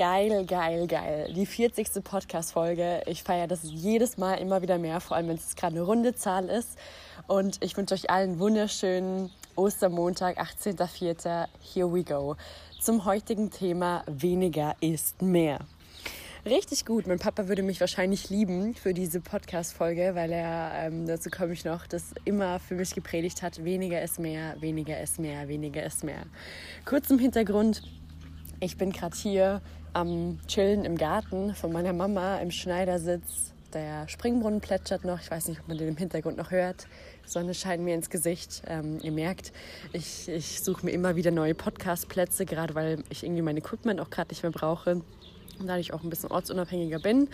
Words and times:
Geil, 0.00 0.46
geil, 0.46 0.86
geil. 0.86 1.30
Die 1.36 1.44
40. 1.44 2.02
Podcast-Folge. 2.02 3.02
Ich 3.04 3.22
feiere 3.22 3.46
das 3.46 3.60
jedes 3.64 4.16
Mal 4.16 4.36
immer 4.36 4.62
wieder 4.62 4.78
mehr, 4.78 4.98
vor 4.98 5.14
allem 5.14 5.28
wenn 5.28 5.36
es 5.36 5.56
gerade 5.56 5.76
eine 5.76 5.82
runde 5.82 6.14
Zahl 6.14 6.48
ist. 6.48 6.78
Und 7.26 7.62
ich 7.62 7.76
wünsche 7.76 7.92
euch 7.92 8.08
allen 8.08 8.38
wunderschönen 8.38 9.30
Ostermontag, 9.56 10.40
18.04. 10.40 11.48
Here 11.74 11.92
we 11.92 12.02
go. 12.02 12.36
Zum 12.80 13.04
heutigen 13.04 13.50
Thema 13.50 14.02
weniger 14.06 14.74
ist 14.80 15.20
mehr. 15.20 15.58
Richtig 16.46 16.86
gut. 16.86 17.06
Mein 17.06 17.18
Papa 17.18 17.48
würde 17.48 17.62
mich 17.62 17.78
wahrscheinlich 17.78 18.30
lieben 18.30 18.74
für 18.74 18.94
diese 18.94 19.20
Podcast-Folge, 19.20 20.14
weil 20.14 20.32
er, 20.32 20.86
ähm, 20.86 21.06
dazu 21.06 21.28
komme 21.28 21.52
ich 21.52 21.66
noch, 21.66 21.86
das 21.86 22.14
immer 22.24 22.58
für 22.58 22.74
mich 22.74 22.94
gepredigt 22.94 23.42
hat: 23.42 23.62
weniger 23.64 24.00
ist 24.00 24.18
mehr, 24.18 24.56
weniger 24.62 24.98
ist 24.98 25.18
mehr, 25.18 25.46
weniger 25.48 25.84
ist 25.84 26.04
mehr. 26.04 26.22
Kurz 26.86 27.10
im 27.10 27.18
Hintergrund. 27.18 27.82
Ich 28.62 28.76
bin 28.76 28.92
gerade 28.92 29.16
hier 29.16 29.62
am 29.92 30.38
Chillen 30.46 30.84
im 30.84 30.96
Garten 30.96 31.54
von 31.54 31.72
meiner 31.72 31.92
Mama 31.92 32.38
im 32.38 32.50
Schneidersitz. 32.50 33.52
Der 33.72 34.08
Springbrunnen 34.08 34.60
plätschert 34.60 35.04
noch. 35.04 35.20
Ich 35.20 35.30
weiß 35.30 35.48
nicht, 35.48 35.60
ob 35.60 35.68
man 35.68 35.78
den 35.78 35.88
im 35.88 35.96
Hintergrund 35.96 36.36
noch 36.36 36.50
hört. 36.50 36.86
Sonne 37.24 37.54
scheint 37.54 37.82
mir 37.82 37.94
ins 37.94 38.10
Gesicht. 38.10 38.62
Ähm, 38.66 38.98
ihr 39.02 39.12
merkt, 39.12 39.52
ich, 39.92 40.28
ich 40.28 40.60
suche 40.60 40.84
mir 40.84 40.92
immer 40.92 41.14
wieder 41.14 41.30
neue 41.30 41.54
Podcast-Plätze, 41.54 42.46
gerade 42.46 42.74
weil 42.74 43.04
ich 43.10 43.22
irgendwie 43.22 43.42
mein 43.42 43.56
Equipment 43.56 44.00
auch 44.00 44.10
gerade 44.10 44.30
nicht 44.30 44.42
mehr 44.42 44.50
brauche 44.50 45.02
und 45.60 45.68
dadurch 45.68 45.92
auch 45.92 46.02
ein 46.02 46.10
bisschen 46.10 46.30
ortsunabhängiger 46.30 46.98
bin. 46.98 47.28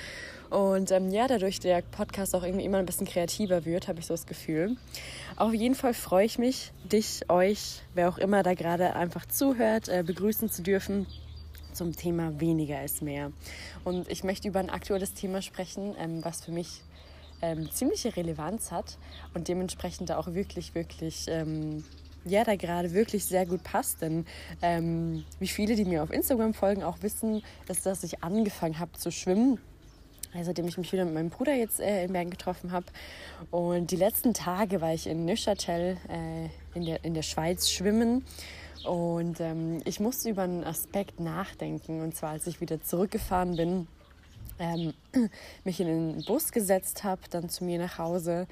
Und 0.50 0.90
ähm, 0.90 1.10
ja, 1.10 1.26
dadurch 1.26 1.60
der 1.60 1.80
Podcast 1.82 2.34
auch 2.34 2.42
irgendwie 2.42 2.64
immer 2.64 2.78
ein 2.78 2.86
bisschen 2.86 3.06
kreativer 3.06 3.64
wird, 3.64 3.88
habe 3.88 4.00
ich 4.00 4.06
so 4.06 4.14
das 4.14 4.26
Gefühl. 4.26 4.76
Auf 5.36 5.54
jeden 5.54 5.74
Fall 5.74 5.94
freue 5.94 6.26
ich 6.26 6.38
mich, 6.38 6.72
dich, 6.84 7.30
euch, 7.30 7.82
wer 7.94 8.08
auch 8.08 8.18
immer 8.18 8.42
da 8.42 8.54
gerade 8.54 8.94
einfach 8.94 9.26
zuhört, 9.26 9.88
äh, 9.88 10.02
begrüßen 10.02 10.50
zu 10.50 10.62
dürfen 10.62 11.06
zum 11.76 11.94
Thema 11.94 12.40
weniger 12.40 12.82
ist 12.82 13.02
mehr. 13.02 13.32
Und 13.84 14.10
ich 14.10 14.24
möchte 14.24 14.48
über 14.48 14.60
ein 14.60 14.70
aktuelles 14.70 15.14
Thema 15.14 15.42
sprechen, 15.42 15.94
ähm, 15.98 16.24
was 16.24 16.44
für 16.44 16.50
mich 16.50 16.82
ähm, 17.42 17.70
ziemliche 17.70 18.16
Relevanz 18.16 18.70
hat 18.70 18.98
und 19.34 19.48
dementsprechend 19.48 20.10
auch 20.12 20.32
wirklich, 20.34 20.74
wirklich, 20.74 21.26
ähm, 21.28 21.84
ja, 22.24 22.42
da 22.42 22.56
gerade 22.56 22.92
wirklich 22.92 23.24
sehr 23.24 23.46
gut 23.46 23.62
passt. 23.62 24.02
Denn 24.02 24.26
wie 25.38 25.46
viele, 25.46 25.76
die 25.76 25.84
mir 25.84 26.02
auf 26.02 26.10
Instagram 26.10 26.54
folgen, 26.54 26.82
auch 26.82 27.02
wissen, 27.02 27.42
ist, 27.68 27.86
dass 27.86 28.02
ich 28.02 28.24
angefangen 28.24 28.80
habe 28.80 28.92
zu 28.98 29.12
schwimmen. 29.12 29.60
Also, 30.36 30.48
seitdem 30.48 30.68
ich 30.68 30.76
mich 30.76 30.92
wieder 30.92 31.04
mit 31.04 31.14
meinem 31.14 31.30
Bruder 31.30 31.54
jetzt 31.54 31.80
äh, 31.80 32.04
in 32.04 32.12
Bergen 32.12 32.30
getroffen 32.30 32.72
habe. 32.72 32.86
Und 33.50 33.90
die 33.90 33.96
letzten 33.96 34.34
Tage 34.34 34.80
war 34.80 34.92
ich 34.92 35.06
in 35.06 35.24
Neuchâtel 35.24 35.96
äh, 36.08 36.48
in, 36.76 36.84
der, 36.84 37.04
in 37.04 37.14
der 37.14 37.22
Schweiz 37.22 37.70
schwimmen. 37.70 38.24
Und 38.86 39.40
ähm, 39.40 39.82
ich 39.84 39.98
musste 40.00 40.30
über 40.30 40.42
einen 40.42 40.64
Aspekt 40.64 41.18
nachdenken. 41.18 42.02
Und 42.02 42.14
zwar, 42.14 42.30
als 42.30 42.46
ich 42.46 42.60
wieder 42.60 42.80
zurückgefahren 42.80 43.56
bin, 43.56 43.88
ähm, 44.58 44.94
mich 45.64 45.80
in 45.80 45.86
den 45.86 46.24
Bus 46.24 46.52
gesetzt 46.52 47.04
habe, 47.04 47.22
dann 47.30 47.48
zu 47.48 47.64
mir 47.64 47.78
nach 47.78 47.98
Hause. 47.98 48.46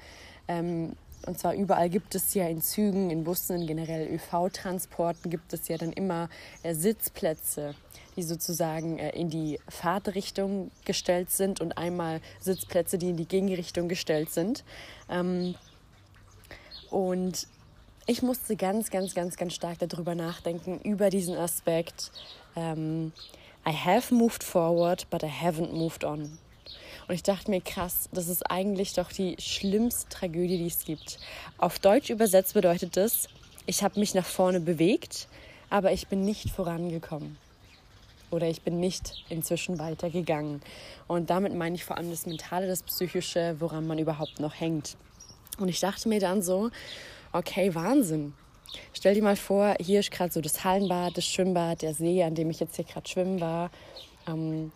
Ähm, 0.47 0.93
und 1.25 1.39
zwar 1.39 1.55
überall 1.55 1.89
gibt 1.89 2.13
es 2.13 2.33
ja 2.33 2.47
in 2.47 2.61
Zügen, 2.61 3.09
in 3.09 3.23
Bussen, 3.23 3.61
in 3.61 3.67
generell 3.67 4.07
ÖV-Transporten 4.13 5.31
gibt 5.31 5.53
es 5.53 5.67
ja 5.67 5.77
dann 5.77 5.91
immer 5.91 6.29
äh, 6.61 6.75
Sitzplätze, 6.75 7.73
die 8.15 8.23
sozusagen 8.23 8.99
äh, 8.99 9.09
in 9.11 9.29
die 9.29 9.59
Fahrtrichtung 9.67 10.69
gestellt 10.83 11.31
sind 11.31 11.61
und 11.61 11.77
einmal 11.77 12.21
Sitzplätze, 12.39 12.97
die 12.97 13.09
in 13.09 13.17
die 13.17 13.27
Gegenrichtung 13.27 13.87
gestellt 13.87 14.29
sind. 14.31 14.63
Ähm, 15.09 15.55
und 16.91 17.47
ich 18.07 18.21
musste 18.21 18.55
ganz, 18.55 18.91
ganz, 18.91 19.15
ganz, 19.15 19.35
ganz 19.35 19.53
stark 19.53 19.79
darüber 19.79 20.13
nachdenken, 20.13 20.79
über 20.83 21.09
diesen 21.09 21.35
Aspekt. 21.35 22.11
Ähm, 22.55 23.11
I 23.67 23.73
have 23.73 24.13
moved 24.13 24.43
forward, 24.43 25.09
but 25.09 25.23
I 25.23 25.27
haven't 25.27 25.73
moved 25.73 26.03
on. 26.03 26.37
Und 27.07 27.13
ich 27.13 27.23
dachte 27.23 27.49
mir, 27.49 27.61
krass, 27.61 28.09
das 28.11 28.27
ist 28.27 28.43
eigentlich 28.49 28.93
doch 28.93 29.11
die 29.11 29.35
schlimmste 29.39 30.09
Tragödie, 30.09 30.57
die 30.57 30.67
es 30.67 30.85
gibt. 30.85 31.19
Auf 31.57 31.79
Deutsch 31.79 32.09
übersetzt 32.09 32.53
bedeutet 32.53 32.95
das, 32.97 33.27
ich 33.65 33.83
habe 33.83 33.99
mich 33.99 34.13
nach 34.13 34.25
vorne 34.25 34.59
bewegt, 34.59 35.27
aber 35.69 35.91
ich 35.91 36.07
bin 36.07 36.21
nicht 36.21 36.49
vorangekommen. 36.51 37.37
Oder 38.31 38.47
ich 38.47 38.61
bin 38.61 38.79
nicht 38.79 39.23
inzwischen 39.29 39.79
weitergegangen. 39.79 40.61
Und 41.07 41.29
damit 41.29 41.53
meine 41.53 41.75
ich 41.75 41.83
vor 41.83 41.97
allem 41.97 42.09
das 42.09 42.25
Mentale, 42.25 42.67
das 42.67 42.83
Psychische, 42.83 43.55
woran 43.59 43.87
man 43.87 43.97
überhaupt 43.97 44.39
noch 44.39 44.59
hängt. 44.59 44.97
Und 45.57 45.69
ich 45.69 45.79
dachte 45.79 46.09
mir 46.09 46.19
dann 46.19 46.41
so, 46.41 46.69
okay, 47.35 47.73
Wahnsinn. 47.75 48.33
Stell 48.93 49.13
dir 49.13 49.23
mal 49.23 49.35
vor, 49.35 49.75
hier 49.79 49.99
ist 49.99 50.11
gerade 50.11 50.31
so 50.31 50.41
das 50.41 50.63
Hallenbad, 50.63 51.17
das 51.17 51.25
Schwimmbad, 51.25 51.81
der 51.81 51.93
See, 51.93 52.23
an 52.23 52.35
dem 52.35 52.49
ich 52.49 52.59
jetzt 52.59 52.75
hier 52.75 52.85
gerade 52.85 53.07
schwimmen 53.07 53.39
war. 53.39 53.69
Ähm, 54.27 54.71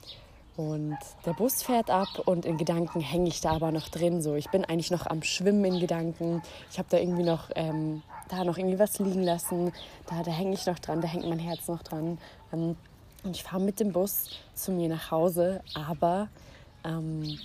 und 0.56 0.97
der 1.25 1.34
Bus 1.34 1.64
fährt 1.64 1.90
ab 1.90 2.08
und 2.25 2.46
in 2.46 2.58
Gedanken 2.58 3.00
hänge 3.00 3.30
ich 3.30 3.40
da 3.40 3.52
aber 3.52 3.72
noch 3.72 3.88
drin. 3.88 4.22
So, 4.22 4.36
ich 4.36 4.50
bin 4.50 4.66
eigentlich 4.66 4.92
noch 4.92 5.08
am 5.08 5.24
Schwimmen 5.24 5.64
in 5.64 5.80
Gedanken. 5.80 6.42
Ich 6.70 6.78
habe 6.78 6.90
da 6.92 6.97
irgendwie 6.97 7.24
noch 7.24 7.50
ähm, 7.56 8.02
da 8.28 8.44
noch 8.44 8.58
irgendwie 8.58 8.78
was 8.78 9.00
liegen 9.00 9.24
lassen. 9.24 9.72
Da, 10.08 10.22
da 10.22 10.31
hänge 10.31 10.53
ich 10.53 10.66
noch 10.66 10.80
dran, 10.80 11.00
da 11.02 11.08
hängt 11.08 11.28
mein 11.28 11.40
Herz 11.40 11.68
noch 11.70 11.81
dran. 11.81 12.18
Ähm, 12.52 12.76
und 13.24 13.36
ich 13.36 13.44
fahre 13.44 13.62
mit 13.62 13.80
dem 13.80 13.94
Bus 13.94 14.30
zu 14.53 14.72
mir 14.72 14.90
nach 14.90 15.12
Hause, 15.12 15.62
aber 15.74 16.30
ähm, 16.86 17.38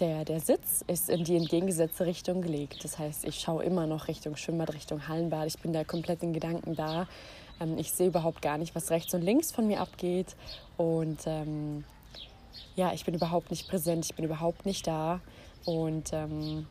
der, 0.00 0.24
der 0.24 0.40
Sitz 0.40 0.82
ist 0.86 1.08
in 1.08 1.24
die 1.24 1.36
entgegengesetzte 1.36 2.06
Richtung 2.06 2.42
gelegt. 2.42 2.84
Das 2.84 2.98
heißt, 2.98 3.24
ich 3.24 3.40
schaue 3.40 3.62
immer 3.64 3.86
noch 3.86 4.08
Richtung 4.08 4.36
Schwimmbad, 4.36 4.74
Richtung 4.74 5.06
Hallenbad. 5.08 5.46
Ich 5.46 5.58
bin 5.58 5.72
da 5.72 5.84
komplett 5.84 6.22
in 6.22 6.32
Gedanken 6.32 6.74
da. 6.74 7.06
Ähm, 7.60 7.78
ich 7.78 7.92
sehe 7.92 8.08
überhaupt 8.08 8.42
gar 8.42 8.58
nicht, 8.58 8.74
was 8.74 8.90
rechts 8.90 9.14
und 9.14 9.22
links 9.22 9.52
von 9.52 9.66
mir 9.66 9.80
abgeht. 9.80 10.34
Und 10.76 11.20
ähm, 11.26 11.84
ja, 12.76 12.92
ich 12.92 13.04
bin 13.04 13.14
überhaupt 13.14 13.50
nicht 13.50 13.68
präsent, 13.68 14.06
ich 14.06 14.14
bin 14.14 14.24
überhaupt 14.24 14.66
nicht 14.66 14.86
da. 14.86 15.20
Und 15.64 16.12
ähm, 16.12 16.66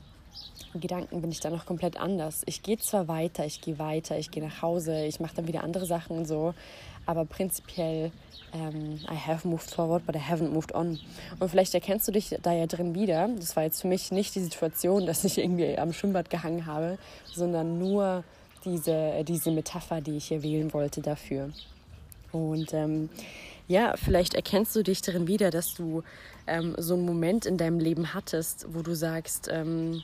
in 0.73 0.81
Gedanken 0.81 1.21
bin 1.21 1.31
ich 1.31 1.39
da 1.39 1.49
noch 1.49 1.65
komplett 1.65 1.97
anders. 1.99 2.43
Ich 2.45 2.63
gehe 2.63 2.77
zwar 2.77 3.07
weiter, 3.07 3.45
ich 3.45 3.61
gehe 3.61 3.79
weiter, 3.79 4.17
ich 4.17 4.31
gehe 4.31 4.43
nach 4.43 4.61
Hause, 4.61 5.05
ich 5.05 5.19
mache 5.19 5.35
dann 5.35 5.47
wieder 5.47 5.63
andere 5.63 5.85
Sachen 5.85 6.17
und 6.17 6.25
so, 6.25 6.53
aber 7.09 7.25
prinzipiell 7.25 8.11
ähm, 8.53 8.99
I 9.11 9.15
have 9.15 9.47
moved 9.47 9.71
forward, 9.71 10.05
but 10.05 10.15
I 10.15 10.19
haven't 10.19 10.51
moved 10.51 10.75
on. 10.75 10.99
Und 11.39 11.49
vielleicht 11.49 11.73
erkennst 11.73 12.07
du 12.07 12.11
dich 12.11 12.35
da 12.43 12.53
ja 12.53 12.67
drin 12.67 12.93
wieder. 12.93 13.27
Das 13.35 13.55
war 13.55 13.63
jetzt 13.63 13.81
für 13.81 13.87
mich 13.87 14.11
nicht 14.11 14.35
die 14.35 14.41
Situation, 14.41 15.05
dass 15.07 15.23
ich 15.23 15.39
irgendwie 15.39 15.75
am 15.79 15.91
Schwimmbad 15.91 16.29
gehangen 16.29 16.67
habe, 16.67 16.99
sondern 17.25 17.79
nur 17.79 18.23
diese, 18.63 19.23
diese 19.23 19.49
Metapher, 19.49 20.01
die 20.01 20.17
ich 20.17 20.25
hier 20.25 20.43
wählen 20.43 20.71
wollte 20.71 21.01
dafür. 21.01 21.49
Und 22.31 22.75
ähm, 22.75 23.09
ja, 23.67 23.95
vielleicht 23.97 24.35
erkennst 24.35 24.75
du 24.75 24.83
dich 24.83 25.01
darin 25.01 25.27
wieder, 25.27 25.49
dass 25.49 25.73
du 25.73 26.03
ähm, 26.45 26.75
so 26.77 26.93
einen 26.93 27.05
Moment 27.05 27.47
in 27.47 27.57
deinem 27.57 27.79
Leben 27.79 28.13
hattest, 28.13 28.67
wo 28.69 28.83
du 28.83 28.93
sagst, 28.95 29.49
ähm, 29.51 30.03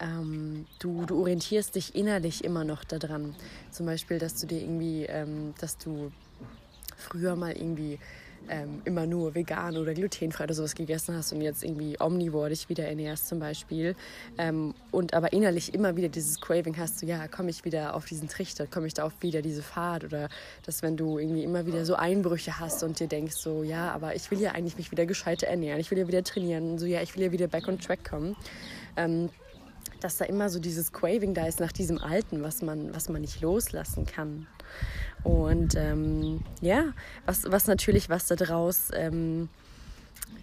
ähm, 0.00 0.66
du, 0.78 1.04
du 1.06 1.20
orientierst 1.20 1.74
dich 1.74 1.94
innerlich 1.94 2.44
immer 2.44 2.64
noch 2.64 2.84
daran. 2.84 3.34
Zum 3.70 3.86
Beispiel, 3.86 4.18
dass 4.18 4.34
du 4.40 4.46
dir 4.46 4.60
irgendwie, 4.60 5.04
ähm, 5.04 5.54
dass 5.60 5.78
du 5.78 6.10
früher 6.96 7.36
mal 7.36 7.52
irgendwie 7.52 7.98
ähm, 8.48 8.80
immer 8.84 9.06
nur 9.06 9.34
vegan 9.34 9.76
oder 9.76 9.94
glutenfrei 9.94 10.44
oder 10.44 10.54
sowas 10.54 10.74
gegessen 10.74 11.14
hast 11.14 11.32
und 11.32 11.40
jetzt 11.40 11.62
irgendwie 11.62 11.96
omnivor 12.00 12.48
dich 12.48 12.68
wieder 12.68 12.86
ernährst 12.86 13.28
zum 13.28 13.38
Beispiel 13.38 13.94
ähm, 14.38 14.74
und 14.90 15.14
aber 15.14 15.32
innerlich 15.32 15.74
immer 15.74 15.96
wieder 15.96 16.08
dieses 16.08 16.40
Craving 16.40 16.76
hast, 16.78 17.00
so 17.00 17.06
ja, 17.06 17.28
komme 17.28 17.50
ich 17.50 17.64
wieder 17.64 17.94
auf 17.94 18.06
diesen 18.06 18.28
Trichter, 18.28 18.66
komme 18.66 18.86
ich 18.86 18.94
da 18.94 19.04
auf 19.04 19.12
wieder 19.20 19.42
diese 19.42 19.62
Fahrt 19.62 20.04
oder 20.04 20.28
dass 20.64 20.82
wenn 20.82 20.96
du 20.96 21.18
irgendwie 21.18 21.44
immer 21.44 21.66
wieder 21.66 21.84
so 21.84 21.94
Einbrüche 21.94 22.58
hast 22.58 22.82
und 22.82 22.98
dir 22.98 23.08
denkst 23.08 23.36
so, 23.36 23.62
ja, 23.62 23.92
aber 23.92 24.14
ich 24.16 24.30
will 24.30 24.40
ja 24.40 24.52
eigentlich 24.52 24.78
mich 24.78 24.90
wieder 24.90 25.06
gescheiter 25.06 25.46
ernähren, 25.46 25.80
ich 25.80 25.90
will 25.90 25.98
ja 25.98 26.08
wieder 26.08 26.24
trainieren, 26.24 26.78
so 26.78 26.86
ja, 26.86 27.02
ich 27.02 27.14
will 27.14 27.22
ja 27.22 27.32
wieder 27.32 27.46
back 27.46 27.68
on 27.68 27.78
track 27.78 28.08
kommen. 28.08 28.36
Ähm, 28.96 29.28
dass 30.00 30.16
da 30.16 30.24
immer 30.24 30.48
so 30.48 30.60
dieses 30.60 30.92
Craving 30.92 31.34
da 31.34 31.46
ist 31.46 31.60
nach 31.60 31.72
diesem 31.72 31.98
Alten, 31.98 32.42
was 32.42 32.62
man, 32.62 32.94
was 32.94 33.08
man 33.08 33.20
nicht 33.20 33.40
loslassen 33.40 34.06
kann. 34.06 34.46
Und 35.22 35.74
ähm, 35.76 36.42
ja, 36.60 36.92
was, 37.26 37.50
was 37.50 37.66
natürlich, 37.66 38.08
was 38.08 38.26
da 38.26 38.36
draus 38.36 38.88
ähm, 38.94 39.48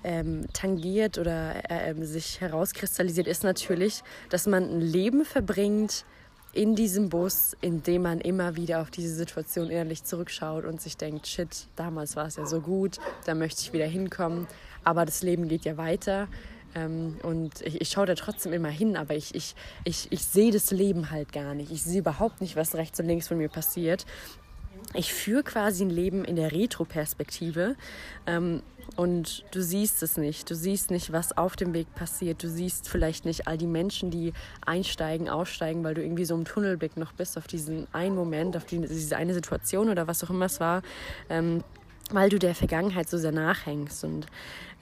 ähm, 0.03 0.45
tangiert 0.53 1.17
oder 1.17 1.55
äh, 1.69 1.93
sich 2.05 2.41
herauskristallisiert, 2.41 3.27
ist 3.27 3.43
natürlich, 3.43 4.03
dass 4.29 4.45
man 4.45 4.63
ein 4.63 4.81
Leben 4.81 5.25
verbringt 5.25 6.05
in 6.53 6.75
diesem 6.75 7.09
Bus, 7.09 7.55
in 7.61 7.83
dem 7.83 8.03
man 8.03 8.19
immer 8.19 8.55
wieder 8.55 8.81
auf 8.81 8.89
diese 8.89 9.13
Situation 9.13 9.69
innerlich 9.69 10.03
zurückschaut 10.03 10.65
und 10.65 10.81
sich 10.81 10.97
denkt, 10.97 11.27
shit, 11.27 11.67
damals 11.75 12.15
war 12.15 12.27
es 12.27 12.37
ja 12.37 12.45
so 12.45 12.61
gut, 12.61 12.99
da 13.25 13.35
möchte 13.35 13.61
ich 13.61 13.73
wieder 13.73 13.85
hinkommen, 13.85 14.47
aber 14.83 15.05
das 15.05 15.21
Leben 15.21 15.47
geht 15.47 15.65
ja 15.65 15.77
weiter. 15.77 16.27
Ähm, 16.77 17.17
und 17.23 17.61
ich, 17.61 17.81
ich 17.81 17.89
schaue 17.89 18.05
da 18.05 18.15
trotzdem 18.15 18.53
immer 18.53 18.69
hin, 18.69 18.95
aber 18.97 19.15
ich, 19.15 19.33
ich, 19.35 19.55
ich, 19.83 20.11
ich 20.11 20.23
sehe 20.23 20.51
das 20.51 20.71
Leben 20.71 21.11
halt 21.11 21.33
gar 21.33 21.53
nicht. 21.53 21.71
Ich 21.71 21.83
sehe 21.83 21.99
überhaupt 21.99 22.41
nicht, 22.41 22.55
was 22.55 22.75
rechts 22.75 22.99
und 22.99 23.07
links 23.07 23.27
von 23.27 23.37
mir 23.37 23.49
passiert. 23.49 24.05
Ich 24.93 25.13
führe 25.13 25.43
quasi 25.43 25.83
ein 25.83 25.89
Leben 25.89 26.23
in 26.23 26.35
der 26.35 26.51
Retro-Perspektive. 26.51 27.75
Ähm, 28.25 28.61
und 28.95 29.43
du 29.51 29.61
siehst 29.61 30.01
es 30.01 30.17
nicht. 30.17 30.49
Du 30.49 30.55
siehst 30.55 30.91
nicht, 30.91 31.11
was 31.11 31.37
auf 31.37 31.55
dem 31.55 31.73
Weg 31.73 31.93
passiert. 31.93 32.41
Du 32.41 32.49
siehst 32.49 32.87
vielleicht 32.87 33.25
nicht 33.25 33.47
all 33.47 33.57
die 33.57 33.67
Menschen, 33.67 34.11
die 34.11 34.33
einsteigen, 34.65 35.27
aussteigen, 35.27 35.83
weil 35.83 35.93
du 35.93 36.01
irgendwie 36.01 36.25
so 36.25 36.35
im 36.35 36.45
Tunnelblick 36.45 36.95
noch 36.95 37.11
bist 37.11 37.37
auf 37.37 37.47
diesen 37.47 37.87
einen 37.93 38.15
Moment, 38.15 38.55
auf 38.55 38.65
die, 38.65 38.79
diese 38.79 39.17
eine 39.17 39.33
Situation 39.33 39.89
oder 39.89 40.07
was 40.07 40.23
auch 40.23 40.29
immer 40.29 40.45
es 40.45 40.59
war. 40.59 40.83
Ähm, 41.29 41.63
weil 42.13 42.29
du 42.29 42.39
der 42.39 42.55
Vergangenheit 42.55 43.09
so 43.09 43.17
sehr 43.17 43.31
nachhängst. 43.31 44.03
Und 44.03 44.27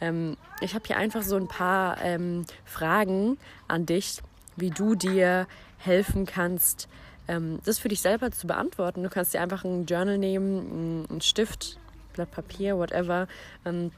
ähm, 0.01 0.37
ich 0.61 0.73
habe 0.73 0.85
hier 0.85 0.97
einfach 0.97 1.23
so 1.23 1.35
ein 1.35 1.47
paar 1.47 2.01
ähm, 2.01 2.45
Fragen 2.65 3.37
an 3.67 3.85
dich, 3.85 4.21
wie 4.55 4.69
du 4.69 4.95
dir 4.95 5.47
helfen 5.77 6.25
kannst, 6.25 6.87
ähm, 7.27 7.59
das 7.65 7.79
für 7.79 7.89
dich 7.89 8.01
selber 8.01 8.31
zu 8.31 8.47
beantworten. 8.47 9.03
Du 9.03 9.09
kannst 9.09 9.33
dir 9.33 9.41
einfach 9.41 9.63
ein 9.63 9.85
Journal 9.85 10.17
nehmen, 10.17 11.05
einen 11.09 11.21
Stift, 11.21 11.77
Blatt 12.13 12.31
Papier, 12.31 12.77
whatever. 12.77 13.27
Ähm, 13.65 13.91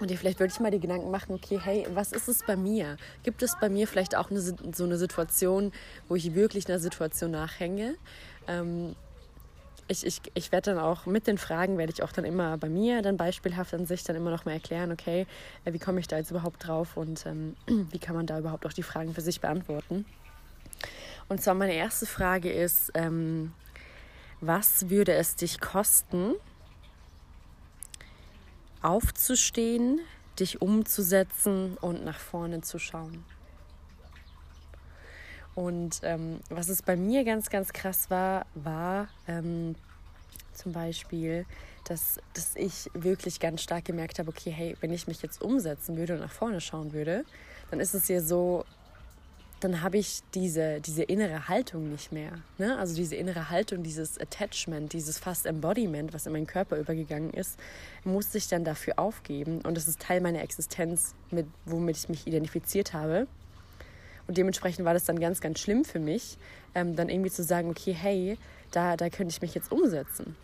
und 0.00 0.10
dir 0.10 0.18
vielleicht 0.18 0.40
wirklich 0.40 0.58
mal 0.60 0.72
die 0.72 0.80
Gedanken 0.80 1.10
machen, 1.10 1.34
okay, 1.34 1.60
hey, 1.62 1.86
was 1.94 2.12
ist 2.12 2.28
es 2.28 2.44
bei 2.44 2.56
mir? 2.56 2.96
Gibt 3.22 3.42
es 3.42 3.56
bei 3.60 3.68
mir 3.68 3.86
vielleicht 3.86 4.16
auch 4.16 4.30
eine, 4.30 4.40
so 4.40 4.84
eine 4.84 4.98
Situation, 4.98 5.72
wo 6.08 6.16
ich 6.16 6.34
wirklich 6.34 6.68
einer 6.68 6.80
Situation 6.80 7.30
nachhänge? 7.30 7.94
Ähm, 8.48 8.96
ich, 9.88 10.06
ich, 10.06 10.20
ich 10.34 10.52
werde 10.52 10.72
dann 10.72 10.78
auch 10.78 11.06
mit 11.06 11.26
den 11.26 11.38
Fragen, 11.38 11.78
werde 11.78 11.92
ich 11.92 12.02
auch 12.02 12.12
dann 12.12 12.24
immer 12.24 12.56
bei 12.56 12.68
mir 12.68 13.02
dann 13.02 13.16
beispielhaft 13.16 13.74
an 13.74 13.86
sich 13.86 14.04
dann 14.04 14.16
immer 14.16 14.30
noch 14.30 14.44
mal 14.44 14.52
erklären, 14.52 14.92
okay, 14.92 15.26
äh, 15.64 15.72
wie 15.72 15.78
komme 15.78 16.00
ich 16.00 16.08
da 16.08 16.16
jetzt 16.16 16.30
überhaupt 16.30 16.66
drauf 16.66 16.96
und 16.96 17.26
ähm, 17.26 17.56
wie 17.66 17.98
kann 17.98 18.16
man 18.16 18.26
da 18.26 18.38
überhaupt 18.38 18.66
auch 18.66 18.72
die 18.72 18.82
Fragen 18.82 19.14
für 19.14 19.20
sich 19.20 19.40
beantworten. 19.40 20.04
Und 21.28 21.42
zwar 21.42 21.54
meine 21.54 21.74
erste 21.74 22.06
Frage 22.06 22.52
ist, 22.52 22.92
ähm, 22.94 23.52
was 24.40 24.90
würde 24.90 25.12
es 25.14 25.36
dich 25.36 25.60
kosten, 25.60 26.34
aufzustehen, 28.82 30.00
dich 30.38 30.60
umzusetzen 30.60 31.76
und 31.80 32.04
nach 32.04 32.18
vorne 32.18 32.60
zu 32.60 32.78
schauen. 32.78 33.24
Und 35.54 36.00
ähm, 36.02 36.40
was 36.50 36.68
es 36.68 36.82
bei 36.82 36.96
mir 36.96 37.24
ganz, 37.24 37.48
ganz 37.48 37.72
krass 37.72 38.10
war, 38.10 38.46
war 38.54 39.08
ähm, 39.28 39.76
zum 40.52 40.72
Beispiel, 40.72 41.46
dass, 41.84 42.18
dass 42.32 42.56
ich 42.56 42.90
wirklich 42.94 43.40
ganz 43.40 43.62
stark 43.62 43.84
gemerkt 43.84 44.18
habe, 44.18 44.30
okay, 44.30 44.50
hey, 44.50 44.76
wenn 44.80 44.92
ich 44.92 45.06
mich 45.06 45.22
jetzt 45.22 45.42
umsetzen 45.42 45.96
würde 45.96 46.14
und 46.14 46.20
nach 46.20 46.32
vorne 46.32 46.60
schauen 46.60 46.92
würde, 46.92 47.24
dann 47.70 47.80
ist 47.80 47.94
es 47.94 48.08
ja 48.08 48.20
so, 48.20 48.64
dann 49.60 49.82
habe 49.82 49.98
ich 49.98 50.20
diese, 50.34 50.80
diese 50.80 51.02
innere 51.02 51.48
Haltung 51.48 51.90
nicht 51.90 52.12
mehr. 52.12 52.32
Ne? 52.58 52.76
Also 52.78 52.94
diese 52.94 53.16
innere 53.16 53.50
Haltung, 53.50 53.82
dieses 53.82 54.18
Attachment, 54.18 54.92
dieses 54.92 55.18
fast 55.18 55.46
Embodiment, 55.46 56.12
was 56.12 56.26
in 56.26 56.32
meinen 56.32 56.46
Körper 56.46 56.78
übergegangen 56.78 57.30
ist, 57.30 57.58
musste 58.04 58.38
ich 58.38 58.48
dann 58.48 58.64
dafür 58.64 58.98
aufgeben. 58.98 59.60
Und 59.62 59.76
das 59.76 59.88
ist 59.88 60.00
Teil 60.00 60.20
meiner 60.20 60.42
Existenz, 60.42 61.14
mit, 61.30 61.46
womit 61.64 61.96
ich 61.96 62.08
mich 62.08 62.26
identifiziert 62.26 62.92
habe. 62.92 63.26
Und 64.26 64.38
dementsprechend 64.38 64.84
war 64.84 64.94
das 64.94 65.04
dann 65.04 65.20
ganz, 65.20 65.40
ganz 65.40 65.60
schlimm 65.60 65.84
für 65.84 65.98
mich, 65.98 66.38
ähm, 66.74 66.96
dann 66.96 67.08
irgendwie 67.08 67.30
zu 67.30 67.42
sagen, 67.42 67.68
okay, 67.68 67.92
hey, 67.92 68.38
da, 68.70 68.96
da 68.96 69.10
könnte 69.10 69.32
ich 69.32 69.42
mich 69.42 69.54
jetzt 69.54 69.70
umsetzen. 69.70 70.36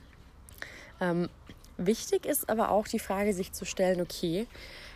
Ähm, 1.00 1.29
wichtig 1.79 2.27
ist 2.27 2.50
aber 2.50 2.71
auch 2.71 2.87
die 2.87 2.99
Frage, 2.99 3.32
sich 3.32 3.53
zu 3.53 3.65
stellen, 3.65 4.00
okay, 4.00 4.47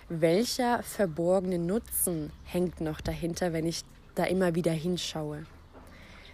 welcher 0.08 0.82
verborgene 0.82 1.58
Nutzen 1.58 2.30
hängt 2.44 2.80
noch 2.80 3.00
dahinter, 3.00 3.52
wenn 3.52 3.66
ich 3.66 3.84
da 4.14 4.24
immer 4.24 4.54
wieder 4.54 4.72
hinschaue. 4.72 5.44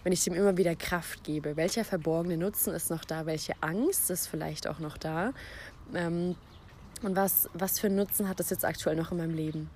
Wenn 0.03 0.12
ich 0.12 0.25
dem 0.25 0.35
immer 0.35 0.56
wieder 0.56 0.75
Kraft 0.75 1.25
gebe, 1.25 1.56
welcher 1.56 1.85
verborgene 1.85 2.37
Nutzen 2.37 2.75
ist 2.75 2.91
noch 2.91 3.05
da, 3.05 3.26
welche 3.26 3.53
Angst 3.61 4.11
ist 4.11 4.26
vielleicht 4.26 4.67
auch 4.67 4.79
noch 4.79 4.96
da 4.96 5.32
ähm, 5.94 6.37
und 7.03 7.17
was, 7.17 7.49
was 7.53 7.79
für 7.79 7.88
einen 7.88 7.96
Nutzen 7.96 8.29
hat 8.29 8.41
das 8.41 8.50
jetzt 8.50 8.64
aktuell 8.64 8.96
noch 8.96 9.12
in 9.12 9.19
meinem 9.19 9.35
Leben. 9.35 9.70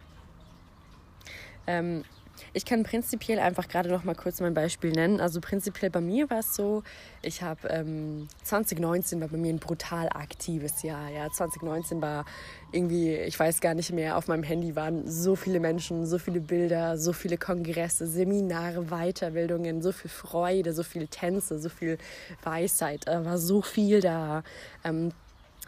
Ähm, 1.67 2.05
ich 2.53 2.65
kann 2.65 2.83
prinzipiell 2.83 3.39
einfach 3.39 3.69
gerade 3.69 3.89
noch 3.89 4.05
mal 4.05 4.15
kurz 4.15 4.41
mein 4.41 4.55
Beispiel 4.55 4.93
nennen. 4.93 5.21
Also 5.21 5.41
prinzipiell 5.41 5.91
bei 5.91 6.01
mir 6.01 6.31
war 6.31 6.41
es 6.41 6.55
so, 6.55 6.83
ich 7.23 7.43
habe 7.43 7.69
ähm, 7.69 8.29
2019 8.43 9.21
war 9.21 9.29
bei 9.29 9.37
mir 9.37 9.53
ein 9.53 9.59
brutal 9.59 10.09
aktives 10.09 10.83
Jahr. 10.83 11.11
Ja, 11.11 11.31
2019 11.31 12.01
war 12.01 12.25
irgendwie, 12.73 13.15
ich 13.15 13.39
weiß 13.39 13.61
gar 13.61 13.75
nicht 13.75 13.93
mehr, 13.93 14.17
auf 14.17 14.29
meinem 14.29 14.43
Handy 14.43 14.77
waren 14.77 15.09
so 15.09 15.37
viele 15.37 15.61
Menschen, 15.61 16.07
so 16.07 16.19
viele 16.19 16.41
Bilder, 16.41 16.99
so 16.99 17.13
viele 17.13 17.37
Kongresse, 17.37 18.07
Seminare, 18.07 18.87
Weiterbildungen, 18.91 19.83
so 19.83 19.93
viel 19.93 20.11
Freude, 20.11 20.73
so 20.73 20.83
viele 20.83 21.09
Tänze, 21.09 21.59
so 21.59 21.69
viel 21.69 21.99
Weisheit, 22.43 23.07
äh, 23.07 23.25
war 23.25 23.39
so 23.39 23.63
viel 23.63 24.01
da. 24.01 24.43
Ähm, 24.85 25.13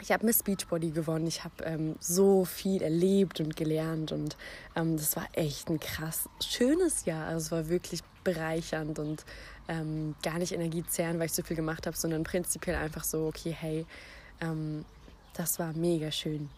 ich 0.01 0.11
habe 0.11 0.25
Miss 0.25 0.43
Beachbody 0.43 0.91
gewonnen. 0.91 1.27
Ich 1.27 1.43
habe 1.43 1.63
ähm, 1.63 1.95
so 1.99 2.45
viel 2.45 2.81
erlebt 2.81 3.39
und 3.39 3.55
gelernt 3.55 4.11
und 4.11 4.37
ähm, 4.75 4.97
das 4.97 5.15
war 5.15 5.27
echt 5.33 5.69
ein 5.69 5.79
krass 5.79 6.29
schönes 6.43 7.05
Jahr. 7.05 7.27
Also 7.27 7.45
es 7.45 7.51
war 7.51 7.69
wirklich 7.69 8.01
bereichernd 8.23 8.99
und 8.99 9.25
ähm, 9.67 10.15
gar 10.21 10.37
nicht 10.37 10.53
energiezerrend, 10.53 11.19
weil 11.19 11.27
ich 11.27 11.33
so 11.33 11.43
viel 11.43 11.55
gemacht 11.55 11.87
habe, 11.87 11.97
sondern 11.97 12.23
prinzipiell 12.23 12.75
einfach 12.75 13.03
so, 13.03 13.27
okay, 13.27 13.55
hey, 13.57 13.85
ähm, 14.41 14.85
das 15.33 15.59
war 15.59 15.73
mega 15.73 16.11
schön. 16.11 16.49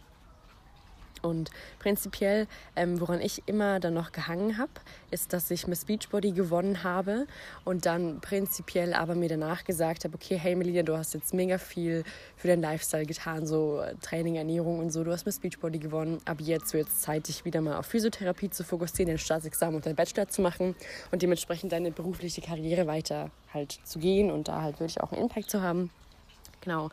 Und 1.22 1.50
prinzipiell, 1.80 2.48
ähm, 2.76 3.00
woran 3.00 3.22
ich 3.22 3.44
immer 3.46 3.80
dann 3.80 3.94
noch 3.94 4.12
gehangen 4.12 4.58
habe, 4.58 4.72
ist, 5.12 5.34
dass 5.34 5.50
ich 5.52 5.68
Miss 5.68 5.86
Beachbody 5.86 6.32
gewonnen 6.32 6.84
habe 6.84 7.28
und 7.66 7.86
dann 7.86 8.22
prinzipiell 8.22 8.94
aber 8.94 9.16
mir 9.16 9.30
danach 9.30 9.64
gesagt 9.64 10.04
habe, 10.04 10.16
okay, 10.16 10.38
hey 10.38 10.56
Melina, 10.56 10.84
du 10.84 10.98
hast 10.98 11.14
jetzt 11.14 11.34
mega 11.34 11.58
viel 11.58 12.04
für 12.36 12.48
deinen 12.48 12.62
Lifestyle 12.62 13.06
getan, 13.06 13.46
so 13.46 13.84
Training, 14.02 14.36
Ernährung 14.36 14.80
und 14.80 14.92
so, 14.92 15.04
du 15.04 15.12
hast 15.12 15.26
Miss 15.26 15.40
Beachbody 15.40 15.80
gewonnen, 15.80 16.20
aber 16.26 16.42
jetzt 16.42 16.74
wird 16.74 16.88
es 16.88 17.02
Zeit, 17.02 17.28
dich 17.28 17.46
wieder 17.46 17.62
mal 17.62 17.78
auf 17.78 17.86
Physiotherapie 17.86 18.50
zu 18.50 18.64
fokussieren, 18.64 19.08
dein 19.08 19.18
Staatsexamen 19.18 19.76
und 19.76 19.86
dein 19.86 19.96
Bachelor 19.96 20.28
zu 20.28 20.42
machen 20.42 20.76
und 21.12 21.22
dementsprechend 21.22 21.72
deine 21.72 21.92
berufliche 21.92 22.42
Karriere 22.42 22.88
weiter 22.88 23.32
halt 23.54 23.80
zu 23.84 24.00
gehen 24.00 24.32
und 24.32 24.48
da 24.48 24.62
halt 24.62 24.80
wirklich 24.80 25.02
auch 25.02 25.12
einen 25.12 25.24
Impact 25.24 25.50
zu 25.50 25.62
haben. 25.62 25.90
Genau. 26.62 26.90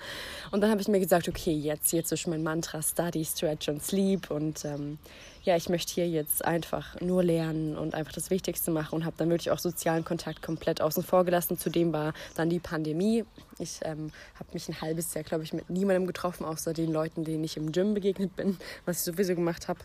Und 0.51 0.61
dann 0.61 0.71
habe 0.71 0.81
ich 0.81 0.89
mir 0.89 1.01
gesagt, 1.01 1.29
okay, 1.29 1.53
jetzt, 1.53 1.93
jetzt 1.93 2.13
ist 2.13 2.27
mein 2.27 2.43
Mantra 2.43 2.83
Study, 2.83 3.25
Stretch 3.25 3.69
und 3.69 3.83
Sleep. 3.83 4.31
Und 4.31 4.65
ähm, 4.65 4.99
ja, 5.43 5.57
ich 5.57 5.69
möchte 5.69 5.95
hier 5.95 6.09
jetzt 6.09 6.45
einfach 6.45 7.01
nur 7.01 7.23
lernen 7.23 7.77
und 7.77 7.95
einfach 7.95 8.13
das 8.13 8.31
Wichtigste 8.31 8.71
machen 8.71 8.97
und 8.97 9.05
habe 9.05 9.17
dann 9.17 9.31
wirklich 9.31 9.51
auch 9.51 9.59
sozialen 9.59 10.05
Kontakt 10.05 10.43
komplett 10.43 10.81
außen 10.81 11.03
vor 11.03 11.25
gelassen. 11.25 11.59
Zudem 11.59 11.93
war 11.93 12.15
dann 12.35 12.51
die 12.51 12.61
Pandemie. 12.61 13.25
Ich 13.59 13.81
ähm, 13.83 14.13
habe 14.35 14.51
mich 14.53 14.69
ein 14.69 14.81
halbes 14.81 15.15
Jahr, 15.15 15.25
glaube 15.25 15.45
ich, 15.45 15.53
mit 15.53 15.69
niemandem 15.71 16.07
getroffen, 16.07 16.45
außer 16.45 16.73
den 16.73 16.93
Leuten, 16.93 17.25
denen 17.25 17.45
ich 17.45 17.57
im 17.57 17.73
Gym 17.73 17.95
begegnet 17.95 18.37
bin, 18.37 18.59
was 18.87 18.99
ich 18.99 19.05
sowieso 19.05 19.35
gemacht 19.35 19.69
habe. 19.69 19.81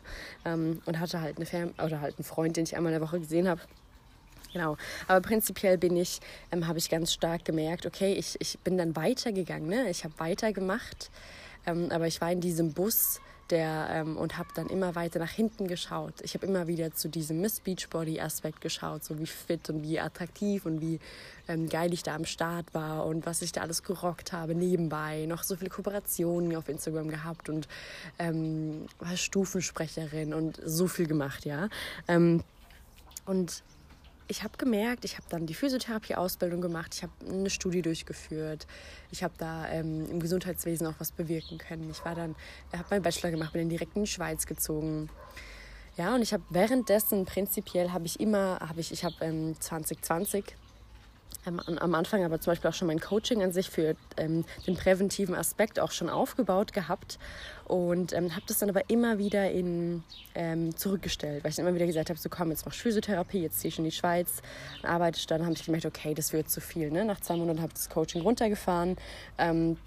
Ähm, 0.45 0.81
und 0.85 0.99
hatte 0.99 1.21
halt 1.21 1.37
eine 1.37 1.45
Fern 1.45 1.73
oder 1.83 2.01
halt 2.01 2.17
einen 2.17 2.25
Freund, 2.25 2.57
den 2.57 2.63
ich 2.65 2.75
einmal 2.75 2.93
in 2.93 2.99
der 2.99 3.07
Woche 3.07 3.19
gesehen 3.19 3.47
habe. 3.47 3.61
Genau. 4.53 4.77
Aber 5.07 5.21
prinzipiell 5.21 5.77
bin 5.77 5.95
ich, 5.95 6.19
ähm, 6.51 6.67
habe 6.67 6.77
ich 6.77 6.89
ganz 6.89 7.13
stark 7.13 7.45
gemerkt, 7.45 7.85
okay, 7.85 8.13
ich, 8.13 8.35
ich 8.39 8.59
bin 8.59 8.77
dann 8.77 8.95
weitergegangen, 8.95 9.69
ne? 9.69 9.89
Ich 9.89 10.03
habe 10.03 10.13
weitergemacht, 10.17 11.09
ähm, 11.65 11.87
aber 11.91 12.07
ich 12.07 12.19
war 12.21 12.31
in 12.31 12.41
diesem 12.41 12.73
Bus 12.73 13.21
der, 13.51 13.89
ähm, 13.91 14.17
und 14.17 14.37
habe 14.37 14.49
dann 14.55 14.67
immer 14.67 14.95
weiter 14.95 15.19
nach 15.19 15.29
hinten 15.29 15.67
geschaut. 15.67 16.13
Ich 16.21 16.33
habe 16.33 16.45
immer 16.45 16.67
wieder 16.67 16.93
zu 16.93 17.09
diesem 17.09 17.41
Miss 17.41 17.59
Beachbody 17.59 18.19
Aspekt 18.19 18.61
geschaut, 18.61 19.03
so 19.03 19.19
wie 19.19 19.27
fit 19.27 19.69
und 19.69 19.83
wie 19.83 19.99
attraktiv 19.99 20.65
und 20.65 20.81
wie 20.81 20.99
ähm, 21.47 21.69
geil 21.69 21.93
ich 21.93 22.03
da 22.03 22.15
am 22.15 22.25
Start 22.25 22.73
war 22.73 23.05
und 23.05 23.25
was 23.25 23.41
ich 23.41 23.51
da 23.51 23.61
alles 23.61 23.83
gerockt 23.83 24.31
habe 24.31 24.55
nebenbei. 24.55 25.25
Noch 25.25 25.43
so 25.43 25.55
viele 25.55 25.69
Kooperationen 25.69 26.55
auf 26.55 26.69
Instagram 26.69 27.09
gehabt 27.09 27.49
und 27.49 27.67
ähm, 28.19 28.87
war 28.99 29.15
Stufensprecherin 29.17 30.33
und 30.33 30.59
so 30.65 30.87
viel 30.87 31.07
gemacht, 31.07 31.45
ja. 31.45 31.67
Ähm, 32.07 32.43
und 33.25 33.63
ich 34.31 34.43
habe 34.43 34.57
gemerkt, 34.57 35.03
ich 35.03 35.17
habe 35.17 35.27
dann 35.29 35.45
die 35.45 35.53
Physiotherapie-Ausbildung 35.53 36.61
gemacht, 36.61 36.95
ich 36.95 37.03
habe 37.03 37.11
eine 37.29 37.49
Studie 37.49 37.81
durchgeführt, 37.81 38.65
ich 39.11 39.23
habe 39.23 39.33
da 39.37 39.67
ähm, 39.69 40.09
im 40.09 40.21
Gesundheitswesen 40.21 40.87
auch 40.87 40.95
was 40.99 41.11
bewirken 41.11 41.57
können. 41.57 41.89
Ich 41.91 42.03
war 42.05 42.15
dann, 42.15 42.35
habe 42.71 42.85
meinen 42.89 43.03
Bachelor 43.03 43.29
gemacht, 43.29 43.51
bin 43.51 43.63
dann 43.63 43.69
direkt 43.69 43.95
in 43.97 44.03
die 44.03 44.09
Schweiz 44.09 44.45
gezogen. 44.45 45.09
Ja, 45.97 46.15
und 46.15 46.21
ich 46.21 46.31
habe 46.31 46.43
währenddessen 46.49 47.25
prinzipiell 47.25 47.91
habe 47.91 48.05
ich 48.05 48.21
immer, 48.21 48.59
habe 48.61 48.79
ich, 48.79 48.93
ich 48.93 49.03
habe 49.03 49.15
ähm, 49.19 49.59
2020 49.59 50.45
ähm, 50.47 50.60
am 51.45 51.95
Anfang 51.95 52.23
aber 52.23 52.39
zum 52.39 52.51
Beispiel 52.51 52.69
auch 52.69 52.73
schon 52.73 52.87
mein 52.87 52.99
Coaching 52.99 53.41
an 53.41 53.51
sich 53.51 53.69
für 53.69 53.95
ähm, 54.17 54.45
den 54.67 54.75
präventiven 54.75 55.33
Aspekt 55.33 55.79
auch 55.79 55.91
schon 55.91 56.09
aufgebaut 56.09 56.71
gehabt 56.71 57.17
und 57.65 58.13
ähm, 58.13 58.35
habe 58.35 58.43
das 58.47 58.59
dann 58.59 58.69
aber 58.69 58.89
immer 58.89 59.17
wieder 59.17 59.49
in, 59.49 60.03
ähm, 60.35 60.75
zurückgestellt, 60.75 61.43
weil 61.43 61.49
ich 61.49 61.55
dann 61.55 61.65
immer 61.65 61.75
wieder 61.75 61.87
gesagt 61.87 62.09
habe, 62.09 62.19
so 62.19 62.29
komm, 62.29 62.51
jetzt 62.51 62.65
mach 62.65 62.73
Physiotherapie, 62.73 63.41
jetzt 63.41 63.59
ziehe 63.59 63.69
ich 63.69 63.79
in 63.79 63.85
die 63.85 63.91
Schweiz, 63.91 64.41
arbeite 64.83 65.25
dann, 65.27 65.43
habe 65.43 65.53
ich 65.53 65.65
gemerkt, 65.65 65.85
okay, 65.85 66.13
das 66.13 66.31
wird 66.33 66.49
zu 66.49 66.61
viel. 66.61 66.91
Ne? 66.91 67.05
Nach 67.05 67.19
zwei 67.21 67.37
Monaten 67.37 67.59
habe 67.61 67.69
ich 67.69 67.75
das 67.75 67.89
Coaching 67.89 68.21
runtergefahren 68.21 68.97
ähm, 69.37 69.77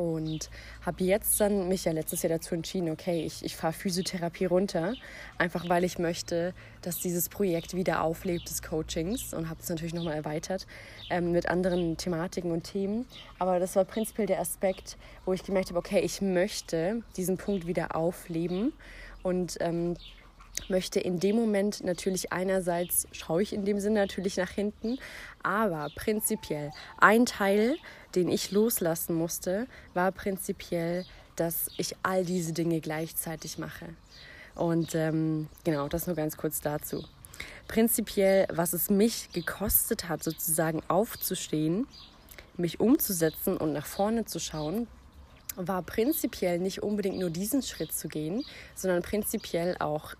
und 0.00 0.48
habe 0.80 1.04
jetzt 1.04 1.38
dann 1.42 1.68
mich 1.68 1.84
ja 1.84 1.92
letztes 1.92 2.22
Jahr 2.22 2.30
dazu 2.30 2.54
entschieden, 2.54 2.88
okay, 2.88 3.22
ich, 3.22 3.44
ich 3.44 3.54
fahre 3.54 3.74
Physiotherapie 3.74 4.46
runter, 4.46 4.94
einfach 5.36 5.68
weil 5.68 5.84
ich 5.84 5.98
möchte, 5.98 6.54
dass 6.80 7.00
dieses 7.00 7.28
Projekt 7.28 7.74
wieder 7.74 8.02
auflebt 8.02 8.48
des 8.48 8.62
Coachings 8.62 9.34
und 9.34 9.50
habe 9.50 9.60
es 9.60 9.68
natürlich 9.68 9.92
nochmal 9.92 10.14
erweitert 10.14 10.66
ähm, 11.10 11.32
mit 11.32 11.50
anderen 11.50 11.98
Thematiken 11.98 12.50
und 12.50 12.62
Themen. 12.64 13.04
Aber 13.38 13.60
das 13.60 13.76
war 13.76 13.84
prinzipiell 13.84 14.26
der 14.26 14.40
Aspekt, 14.40 14.96
wo 15.26 15.34
ich 15.34 15.44
gemerkt 15.44 15.68
habe, 15.68 15.78
okay, 15.78 16.00
ich 16.00 16.22
möchte 16.22 17.02
diesen 17.18 17.36
Punkt 17.36 17.66
wieder 17.66 17.94
aufleben 17.94 18.72
und 19.22 19.58
ähm, 19.60 19.96
möchte 20.68 20.98
in 20.98 21.20
dem 21.20 21.36
Moment 21.36 21.84
natürlich 21.84 22.32
einerseits, 22.32 23.06
schaue 23.12 23.42
ich 23.42 23.52
in 23.52 23.66
dem 23.66 23.80
Sinne 23.80 24.00
natürlich 24.00 24.38
nach 24.38 24.50
hinten, 24.50 24.98
aber 25.42 25.90
prinzipiell 25.94 26.70
ein 26.98 27.26
Teil, 27.26 27.76
den 28.14 28.28
ich 28.28 28.50
loslassen 28.50 29.14
musste, 29.14 29.66
war 29.94 30.12
prinzipiell, 30.12 31.04
dass 31.36 31.70
ich 31.76 31.96
all 32.02 32.24
diese 32.24 32.52
Dinge 32.52 32.80
gleichzeitig 32.80 33.58
mache. 33.58 33.86
Und 34.54 34.94
ähm, 34.94 35.48
genau, 35.64 35.88
das 35.88 36.06
nur 36.06 36.16
ganz 36.16 36.36
kurz 36.36 36.60
dazu. 36.60 37.04
Prinzipiell, 37.68 38.46
was 38.52 38.72
es 38.72 38.90
mich 38.90 39.30
gekostet 39.32 40.08
hat, 40.08 40.22
sozusagen 40.22 40.82
aufzustehen, 40.88 41.86
mich 42.56 42.80
umzusetzen 42.80 43.56
und 43.56 43.72
nach 43.72 43.86
vorne 43.86 44.24
zu 44.24 44.38
schauen, 44.38 44.86
war 45.56 45.82
prinzipiell 45.82 46.58
nicht 46.58 46.82
unbedingt 46.82 47.18
nur 47.18 47.30
diesen 47.30 47.62
Schritt 47.62 47.92
zu 47.92 48.08
gehen, 48.08 48.44
sondern 48.74 49.02
prinzipiell 49.02 49.76
auch 49.78 50.14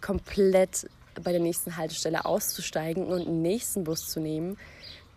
komplett 0.00 0.88
bei 1.22 1.32
der 1.32 1.40
nächsten 1.40 1.76
Haltestelle 1.76 2.24
auszusteigen 2.24 3.06
und 3.06 3.26
einen 3.26 3.42
nächsten 3.42 3.84
Bus 3.84 4.08
zu 4.08 4.20
nehmen, 4.20 4.56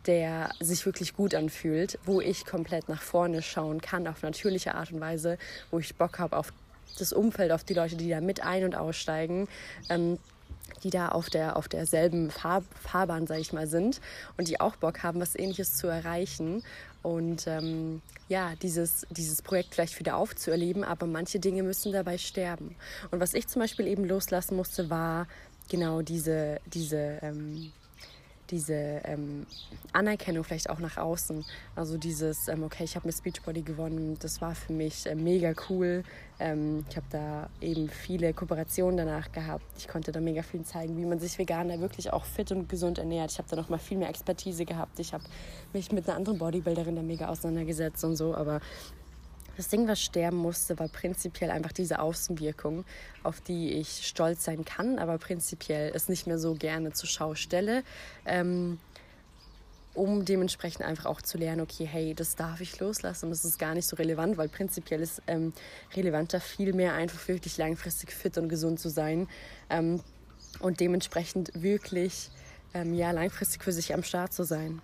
der 0.08 0.50
sich 0.60 0.86
wirklich 0.86 1.14
gut 1.14 1.36
anfühlt, 1.36 2.00
wo 2.06 2.22
ich 2.22 2.46
komplett 2.46 2.90
nach 2.90 3.02
vorne 3.02 3.42
schauen 3.42 3.82
kann, 3.82 4.08
auf 4.08 4.22
natürliche 4.22 4.76
Art 4.76 4.92
und 4.92 5.00
Weise, 5.00 5.38
wo 5.72 5.80
ich 5.80 5.96
Bock 5.96 6.20
habe 6.20 6.38
auf 6.38 6.54
das 6.98 7.12
Umfeld, 7.14 7.52
auf 7.52 7.64
die 7.64 7.74
Leute, 7.74 7.96
die 7.96 8.10
da 8.10 8.22
mit 8.22 8.44
ein- 8.44 8.64
und 8.64 8.76
aussteigen. 8.76 9.48
Ähm, 9.90 10.18
die 10.84 10.90
da 10.90 11.10
auf, 11.10 11.30
der, 11.30 11.58
auf 11.58 11.68
derselben 11.68 12.32
Fahr 12.32 12.64
Fahrbahn, 12.84 13.28
sage 13.28 13.42
ich 13.42 13.54
mal, 13.54 13.68
sind 13.68 14.02
und 14.38 14.48
die 14.48 14.60
auch 14.60 14.76
Bock 14.76 15.04
haben, 15.04 15.20
was 15.20 15.36
Ähnliches 15.36 15.76
zu 15.76 15.88
erreichen 15.88 16.64
und 17.02 17.48
ähm, 17.48 18.02
ja, 18.30 18.54
dieses, 18.62 19.06
dieses 19.12 19.42
Projekt 19.42 19.76
vielleicht 19.76 20.00
wieder 20.00 20.18
aufzuerleben, 20.18 20.84
aber 20.84 21.06
manche 21.06 21.40
Dinge 21.40 21.64
müssen 21.64 21.92
dabei 21.92 22.18
sterben. 22.18 22.76
Und 23.12 23.20
was 23.20 23.34
ich 23.34 23.48
zum 23.48 23.62
Beispiel 23.62 23.88
eben 23.88 24.06
loslassen 24.06 24.56
musste, 24.56 24.90
war 24.90 25.28
genau 25.70 26.02
diese, 26.02 26.60
diese 26.66 27.20
ähm, 27.22 27.72
diese 28.50 29.02
ähm, 29.04 29.46
Anerkennung 29.94 30.44
vielleicht 30.44 30.70
auch 30.70 30.80
nach 30.80 30.98
außen. 30.98 31.46
Also 31.76 31.98
dieses, 31.98 32.48
ähm, 32.48 32.64
okay, 32.64 32.84
ich 32.84 32.96
habe 32.96 33.08
Miss 33.08 33.22
Beachbody 33.22 33.62
gewonnen, 33.62 34.18
das 34.20 34.42
war 34.42 34.56
für 34.56 34.74
mich 34.74 35.06
äh, 35.06 35.16
mega 35.16 35.54
cool. 35.70 36.04
Ähm, 36.40 36.86
ich 36.90 36.98
habe 36.98 37.08
da 37.10 37.50
eben 37.62 37.90
viele 37.90 38.34
Kooperationen 38.34 38.98
danach 38.98 39.32
gehabt. 39.32 39.66
Ich 39.78 39.88
konnte 39.88 40.12
da 40.12 40.20
mega 40.20 40.44
viel 40.44 40.64
zeigen, 40.64 40.98
wie 40.98 41.06
man 41.06 41.20
sich 41.20 41.38
vegan 41.38 41.70
da 41.70 41.80
wirklich 41.80 42.12
auch 42.12 42.26
fit 42.26 42.52
und 42.52 42.68
gesund 42.70 42.98
ernährt. 42.98 43.32
Ich 43.32 43.38
habe 43.38 43.50
da 43.50 43.56
noch 43.56 43.70
mal 43.70 43.80
viel 43.80 43.98
mehr 43.98 44.10
Expertise 44.10 44.66
gehabt. 44.66 45.00
Ich 45.00 45.14
habe 45.14 45.24
mich 45.74 45.92
mit 45.92 46.08
einer 46.08 46.18
anderen 46.18 46.38
Bodybuilderin 46.38 46.96
da 46.96 47.02
mega 47.02 47.30
auseinandergesetzt 47.30 48.04
und 48.04 48.16
so, 48.16 48.36
aber 48.36 48.60
das 49.58 49.70
Ding, 49.70 49.88
was 49.88 50.02
sterben 50.02 50.38
musste, 50.38 50.78
war 50.80 50.88
prinzipiell 50.88 51.52
einfach 51.52 51.72
diese 51.72 52.00
Außenwirkung, 52.00 52.86
auf 53.24 53.42
die 53.42 53.74
ich 53.74 54.08
stolz 54.08 54.44
sein 54.44 54.66
kann, 54.66 55.00
aber 55.00 55.18
prinzipiell 55.18 55.92
es 55.94 56.10
nicht 56.10 56.28
mehr 56.28 56.40
so 56.40 56.56
gerne 56.56 56.94
zur 56.94 57.10
Schau 57.10 57.36
stelle, 57.36 57.84
ähm, 58.26 58.80
um 59.94 60.26
dementsprechend 60.26 60.86
einfach 60.86 61.06
auch 61.06 61.22
zu 61.22 61.38
lernen, 61.38 61.62
okay, 61.62 61.86
hey, 61.86 62.14
das 62.14 62.36
darf 62.36 62.60
ich 62.60 62.80
loslassen 62.80 63.30
das 63.30 63.46
ist 63.46 63.58
gar 63.58 63.74
nicht 63.74 63.88
so 63.88 63.96
relevant, 63.96 64.38
weil 64.38 64.50
prinzipiell 64.50 65.02
ist 65.02 65.22
ähm, 65.28 65.54
relevanter 65.96 66.42
viel 66.42 66.74
mehr 66.74 66.94
einfach 66.94 67.28
wirklich 67.28 67.58
langfristig 67.58 68.12
fit 68.12 68.38
und 68.38 68.50
gesund 68.50 68.80
zu 68.80 68.90
sein 68.90 69.30
ähm, 69.70 70.02
und 70.60 70.82
dementsprechend 70.82 71.52
wirklich 71.54 72.30
ähm, 72.74 72.94
ja, 72.94 73.12
langfristig 73.12 73.64
für 73.64 73.72
sich 73.72 73.94
am 73.94 74.04
Start 74.04 74.34
zu 74.34 74.44
sein. 74.44 74.82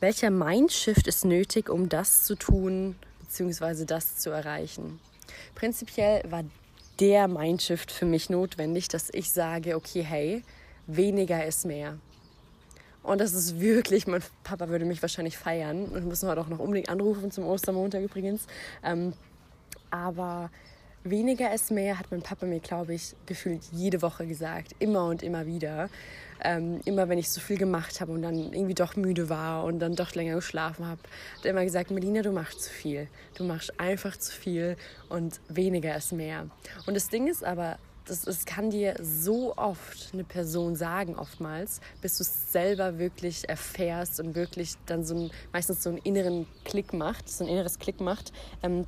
Welcher 0.00 0.30
Mindshift 0.30 1.06
ist 1.06 1.24
nötig, 1.24 1.70
um 1.70 1.88
das 1.88 2.24
zu 2.24 2.36
tun, 2.36 2.96
beziehungsweise 3.28 3.84
das 3.86 4.16
zu 4.16 4.30
erreichen. 4.30 4.98
Prinzipiell 5.54 6.22
war 6.30 6.44
der 6.98 7.28
Mindshift 7.28 7.92
für 7.92 8.06
mich 8.06 8.30
notwendig, 8.30 8.88
dass 8.88 9.10
ich 9.12 9.30
sage, 9.30 9.76
okay, 9.76 10.02
hey, 10.02 10.42
weniger 10.86 11.44
ist 11.44 11.64
mehr. 11.66 11.98
Und 13.02 13.20
das 13.20 13.32
ist 13.32 13.60
wirklich, 13.60 14.06
mein 14.06 14.22
Papa 14.42 14.68
würde 14.68 14.84
mich 14.84 15.02
wahrscheinlich 15.02 15.38
feiern 15.38 15.84
und 15.84 16.06
müssen 16.06 16.28
heute 16.28 16.40
auch 16.40 16.48
noch 16.48 16.58
unbedingt 16.58 16.88
anrufen 16.88 17.30
zum 17.30 17.44
Ostermontag 17.44 18.02
übrigens. 18.02 18.46
Ähm, 18.82 19.12
aber 19.90 20.50
weniger 21.04 21.54
ist 21.54 21.70
mehr, 21.70 21.98
hat 21.98 22.10
mein 22.10 22.22
Papa 22.22 22.46
mir, 22.46 22.60
glaube 22.60 22.94
ich, 22.94 23.14
gefühlt 23.26 23.62
jede 23.72 24.02
Woche 24.02 24.26
gesagt. 24.26 24.72
Immer 24.78 25.06
und 25.06 25.22
immer 25.22 25.46
wieder 25.46 25.88
ähm, 26.40 26.80
immer 26.84 27.08
wenn 27.08 27.18
ich 27.18 27.30
so 27.30 27.40
viel 27.40 27.58
gemacht 27.58 28.00
habe 28.00 28.12
und 28.12 28.22
dann 28.22 28.52
irgendwie 28.52 28.74
doch 28.74 28.96
müde 28.96 29.28
war 29.28 29.64
und 29.64 29.78
dann 29.80 29.94
doch 29.94 30.14
länger 30.14 30.36
geschlafen 30.36 30.86
habe, 30.86 31.00
hat 31.36 31.44
er 31.44 31.50
immer 31.50 31.64
gesagt, 31.64 31.90
Melina, 31.90 32.22
du 32.22 32.32
machst 32.32 32.62
zu 32.62 32.70
viel. 32.70 33.08
Du 33.36 33.44
machst 33.44 33.78
einfach 33.78 34.16
zu 34.16 34.32
viel 34.32 34.76
und 35.08 35.40
weniger 35.48 35.96
ist 35.96 36.12
mehr. 36.12 36.48
Und 36.86 36.94
das 36.94 37.08
Ding 37.08 37.26
ist 37.26 37.44
aber, 37.44 37.78
das, 38.04 38.22
das 38.22 38.46
kann 38.46 38.70
dir 38.70 38.94
so 39.02 39.56
oft 39.56 40.10
eine 40.12 40.24
Person 40.24 40.76
sagen, 40.76 41.16
oftmals, 41.16 41.80
bis 42.00 42.16
du 42.18 42.22
es 42.22 42.52
selber 42.52 42.98
wirklich 42.98 43.48
erfährst 43.48 44.20
und 44.20 44.34
wirklich 44.34 44.74
dann 44.86 45.04
so 45.04 45.14
ein, 45.14 45.30
meistens 45.52 45.82
so 45.82 45.90
einen 45.90 45.98
inneren 45.98 46.46
Klick 46.64 46.92
macht, 46.92 47.28
so 47.28 47.44
ein 47.44 47.50
inneres 47.50 47.78
Klick 47.78 48.00
macht, 48.00 48.32
ähm, 48.62 48.86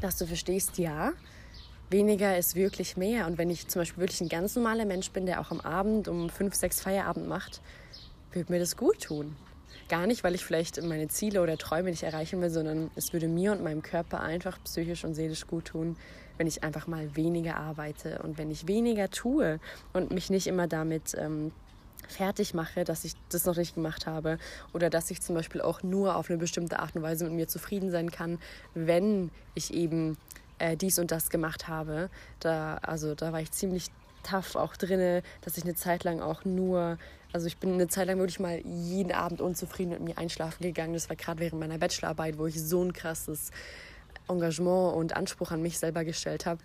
dass 0.00 0.18
du 0.18 0.26
verstehst, 0.26 0.78
ja, 0.78 1.12
weniger 1.90 2.38
ist 2.38 2.54
wirklich 2.54 2.96
mehr. 2.96 3.26
Und 3.26 3.38
wenn 3.38 3.50
ich 3.50 3.68
zum 3.68 3.80
Beispiel 3.80 4.00
wirklich 4.00 4.20
ein 4.20 4.28
ganz 4.28 4.56
normaler 4.56 4.84
Mensch 4.84 5.10
bin, 5.10 5.26
der 5.26 5.40
auch 5.40 5.50
am 5.50 5.60
Abend 5.60 6.08
um 6.08 6.30
fünf, 6.30 6.54
sechs 6.54 6.80
Feierabend 6.80 7.28
macht, 7.28 7.60
würde 8.32 8.52
mir 8.52 8.58
das 8.58 8.76
gut 8.76 9.00
tun. 9.02 9.36
Gar 9.88 10.06
nicht, 10.06 10.22
weil 10.22 10.34
ich 10.34 10.44
vielleicht 10.44 10.80
meine 10.82 11.08
Ziele 11.08 11.42
oder 11.42 11.58
Träume 11.58 11.90
nicht 11.90 12.04
erreichen 12.04 12.40
will, 12.40 12.50
sondern 12.50 12.90
es 12.94 13.12
würde 13.12 13.26
mir 13.26 13.52
und 13.52 13.62
meinem 13.62 13.82
Körper 13.82 14.20
einfach 14.20 14.62
psychisch 14.64 15.04
und 15.04 15.14
seelisch 15.14 15.46
gut 15.46 15.66
tun, 15.66 15.96
wenn 16.38 16.46
ich 16.46 16.62
einfach 16.62 16.86
mal 16.86 17.16
weniger 17.16 17.56
arbeite 17.56 18.20
und 18.22 18.38
wenn 18.38 18.50
ich 18.50 18.68
weniger 18.68 19.10
tue 19.10 19.58
und 19.92 20.12
mich 20.12 20.30
nicht 20.30 20.46
immer 20.46 20.68
damit 20.68 21.14
ähm, 21.18 21.52
fertig 22.08 22.54
mache, 22.54 22.84
dass 22.84 23.04
ich 23.04 23.14
das 23.30 23.44
noch 23.46 23.56
nicht 23.56 23.74
gemacht 23.74 24.06
habe 24.06 24.38
oder 24.72 24.90
dass 24.90 25.10
ich 25.10 25.20
zum 25.20 25.34
Beispiel 25.34 25.60
auch 25.60 25.82
nur 25.82 26.16
auf 26.16 26.30
eine 26.30 26.38
bestimmte 26.38 26.78
Art 26.78 26.94
und 26.94 27.02
Weise 27.02 27.24
mit 27.24 27.34
mir 27.34 27.48
zufrieden 27.48 27.90
sein 27.90 28.10
kann, 28.10 28.38
wenn 28.74 29.30
ich 29.54 29.74
eben 29.74 30.16
äh, 30.60 30.76
dies 30.76 30.98
und 30.98 31.10
das 31.10 31.30
gemacht 31.30 31.68
habe. 31.68 32.10
Da, 32.38 32.78
also 32.82 33.14
da 33.14 33.32
war 33.32 33.40
ich 33.40 33.50
ziemlich 33.50 33.90
tough 34.22 34.56
auch 34.56 34.76
drinne, 34.76 35.22
dass 35.42 35.56
ich 35.56 35.64
eine 35.64 35.74
Zeit 35.74 36.04
lang 36.04 36.20
auch 36.20 36.44
nur, 36.44 36.98
also 37.32 37.46
ich 37.46 37.56
bin 37.56 37.72
eine 37.72 37.88
Zeit 37.88 38.06
lang 38.06 38.18
wirklich 38.18 38.40
mal 38.40 38.60
jeden 38.64 39.12
Abend 39.12 39.40
unzufrieden 39.40 39.90
mit 39.90 40.00
mir 40.00 40.18
einschlafen 40.18 40.62
gegangen. 40.62 40.92
Das 40.92 41.08
war 41.08 41.16
gerade 41.16 41.40
während 41.40 41.60
meiner 41.60 41.78
Bachelorarbeit, 41.78 42.38
wo 42.38 42.46
ich 42.46 42.60
so 42.60 42.82
ein 42.82 42.92
krasses 42.92 43.50
Engagement 44.28 44.94
und 44.96 45.16
Anspruch 45.16 45.50
an 45.50 45.62
mich 45.62 45.78
selber 45.78 46.04
gestellt 46.04 46.46
habe, 46.46 46.60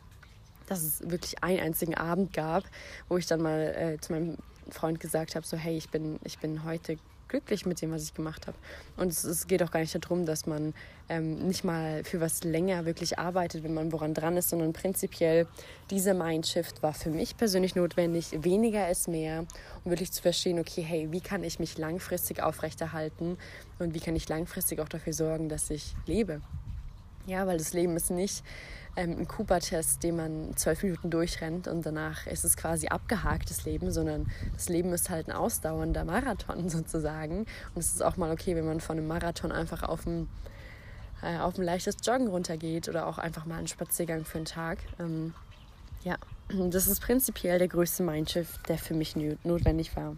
dass 0.68 0.84
es 0.84 1.10
wirklich 1.10 1.44
einen 1.44 1.60
einzigen 1.60 1.96
Abend 1.96 2.34
gab, 2.34 2.64
wo 3.08 3.18
ich 3.18 3.26
dann 3.26 3.42
mal 3.42 3.60
äh, 3.60 4.00
zu 4.00 4.14
meinem 4.14 4.38
Freund 4.70 5.00
gesagt 5.00 5.36
habe, 5.36 5.46
so 5.46 5.58
hey, 5.58 5.78
ich 5.78 5.90
bin, 5.90 6.20
ich 6.24 6.40
bin 6.40 6.64
heute 6.64 6.98
glücklich 7.36 7.66
mit 7.66 7.82
dem, 7.82 7.92
was 7.92 8.04
ich 8.04 8.14
gemacht 8.14 8.48
habe. 8.48 8.58
Und 8.96 9.10
es, 9.10 9.26
es 9.26 9.48
geht 9.48 9.62
auch 9.62 9.70
gar 9.70 9.82
nicht 9.82 9.94
darum, 9.94 10.26
dass 10.26 10.46
man 10.46 10.74
ähm, 11.10 11.48
nicht 11.48 11.66
mal 11.66 12.04
für 12.06 12.22
was 12.22 12.46
länger 12.46 12.86
wirklich 12.86 13.20
arbeitet, 13.20 13.64
wenn 13.64 13.74
man 13.74 13.92
woran 13.92 14.14
dran 14.14 14.38
ist, 14.38 14.50
sondern 14.50 14.72
prinzipiell 14.72 15.46
dieser 15.92 16.14
Mindshift 16.14 16.82
war 16.82 16.94
für 16.94 17.10
mich 17.10 17.36
persönlich 17.36 17.76
notwendig. 17.76 18.32
Weniger 18.44 18.90
ist 18.90 19.10
mehr, 19.10 19.46
um 19.84 19.92
wirklich 19.92 20.14
zu 20.14 20.22
verstehen, 20.22 20.60
okay, 20.60 20.82
hey, 20.82 21.12
wie 21.12 21.22
kann 21.22 21.44
ich 21.44 21.60
mich 21.60 21.78
langfristig 21.78 22.42
aufrechterhalten 22.42 23.38
und 23.80 23.94
wie 23.94 24.00
kann 24.00 24.16
ich 24.16 24.30
langfristig 24.30 24.80
auch 24.80 24.90
dafür 24.90 25.12
sorgen, 25.12 25.50
dass 25.50 25.70
ich 25.70 25.94
lebe. 26.06 26.42
Ja, 27.26 27.48
weil 27.48 27.58
das 27.58 27.74
Leben 27.74 27.96
ist 27.96 28.12
nicht 28.12 28.44
ähm, 28.96 29.18
ein 29.20 29.28
Cooper-Test, 29.28 30.04
den 30.04 30.16
man 30.16 30.56
zwölf 30.56 30.84
Minuten 30.84 31.10
durchrennt 31.10 31.68
und 31.68 31.86
danach 31.86 32.28
ist 32.28 32.46
es 32.46 32.56
quasi 32.56 32.88
abgehakt, 32.88 33.50
das 33.50 33.66
Leben, 33.66 33.92
sondern 33.92 34.32
das 34.54 34.70
Leben 34.70 34.94
ist 34.94 35.10
halt 35.10 35.28
ein 35.28 35.34
ausdauernder 35.34 36.06
Marathon 36.06 36.70
sozusagen. 36.70 37.40
Und 37.40 37.78
es 37.78 37.94
ist 37.94 38.04
auch 38.04 38.18
mal 38.18 38.32
okay, 38.32 38.56
wenn 38.56 38.66
man 38.66 38.80
von 38.80 38.98
einem 38.98 39.08
Marathon 39.08 39.52
einfach 39.52 39.84
auf 39.84 40.06
ein, 40.06 40.30
äh, 41.24 41.38
auf 41.40 41.58
ein 41.58 41.64
leichtes 41.64 41.98
Joggen 42.04 42.28
runtergeht 42.28 42.88
oder 42.88 43.08
auch 43.08 43.18
einfach 43.18 43.46
mal 43.46 43.58
einen 43.58 43.68
Spaziergang 43.68 44.24
für 44.24 44.38
einen 44.38 44.46
Tag. 44.46 44.80
Ähm, 45.00 45.34
ja, 46.04 46.18
das 46.70 46.88
ist 46.88 47.02
prinzipiell 47.02 47.60
der 47.60 47.68
größte 47.68 48.04
Mindshift, 48.04 48.70
der 48.70 48.78
für 48.78 48.94
mich 48.94 49.16
notwendig 49.16 49.96
war. 49.96 50.16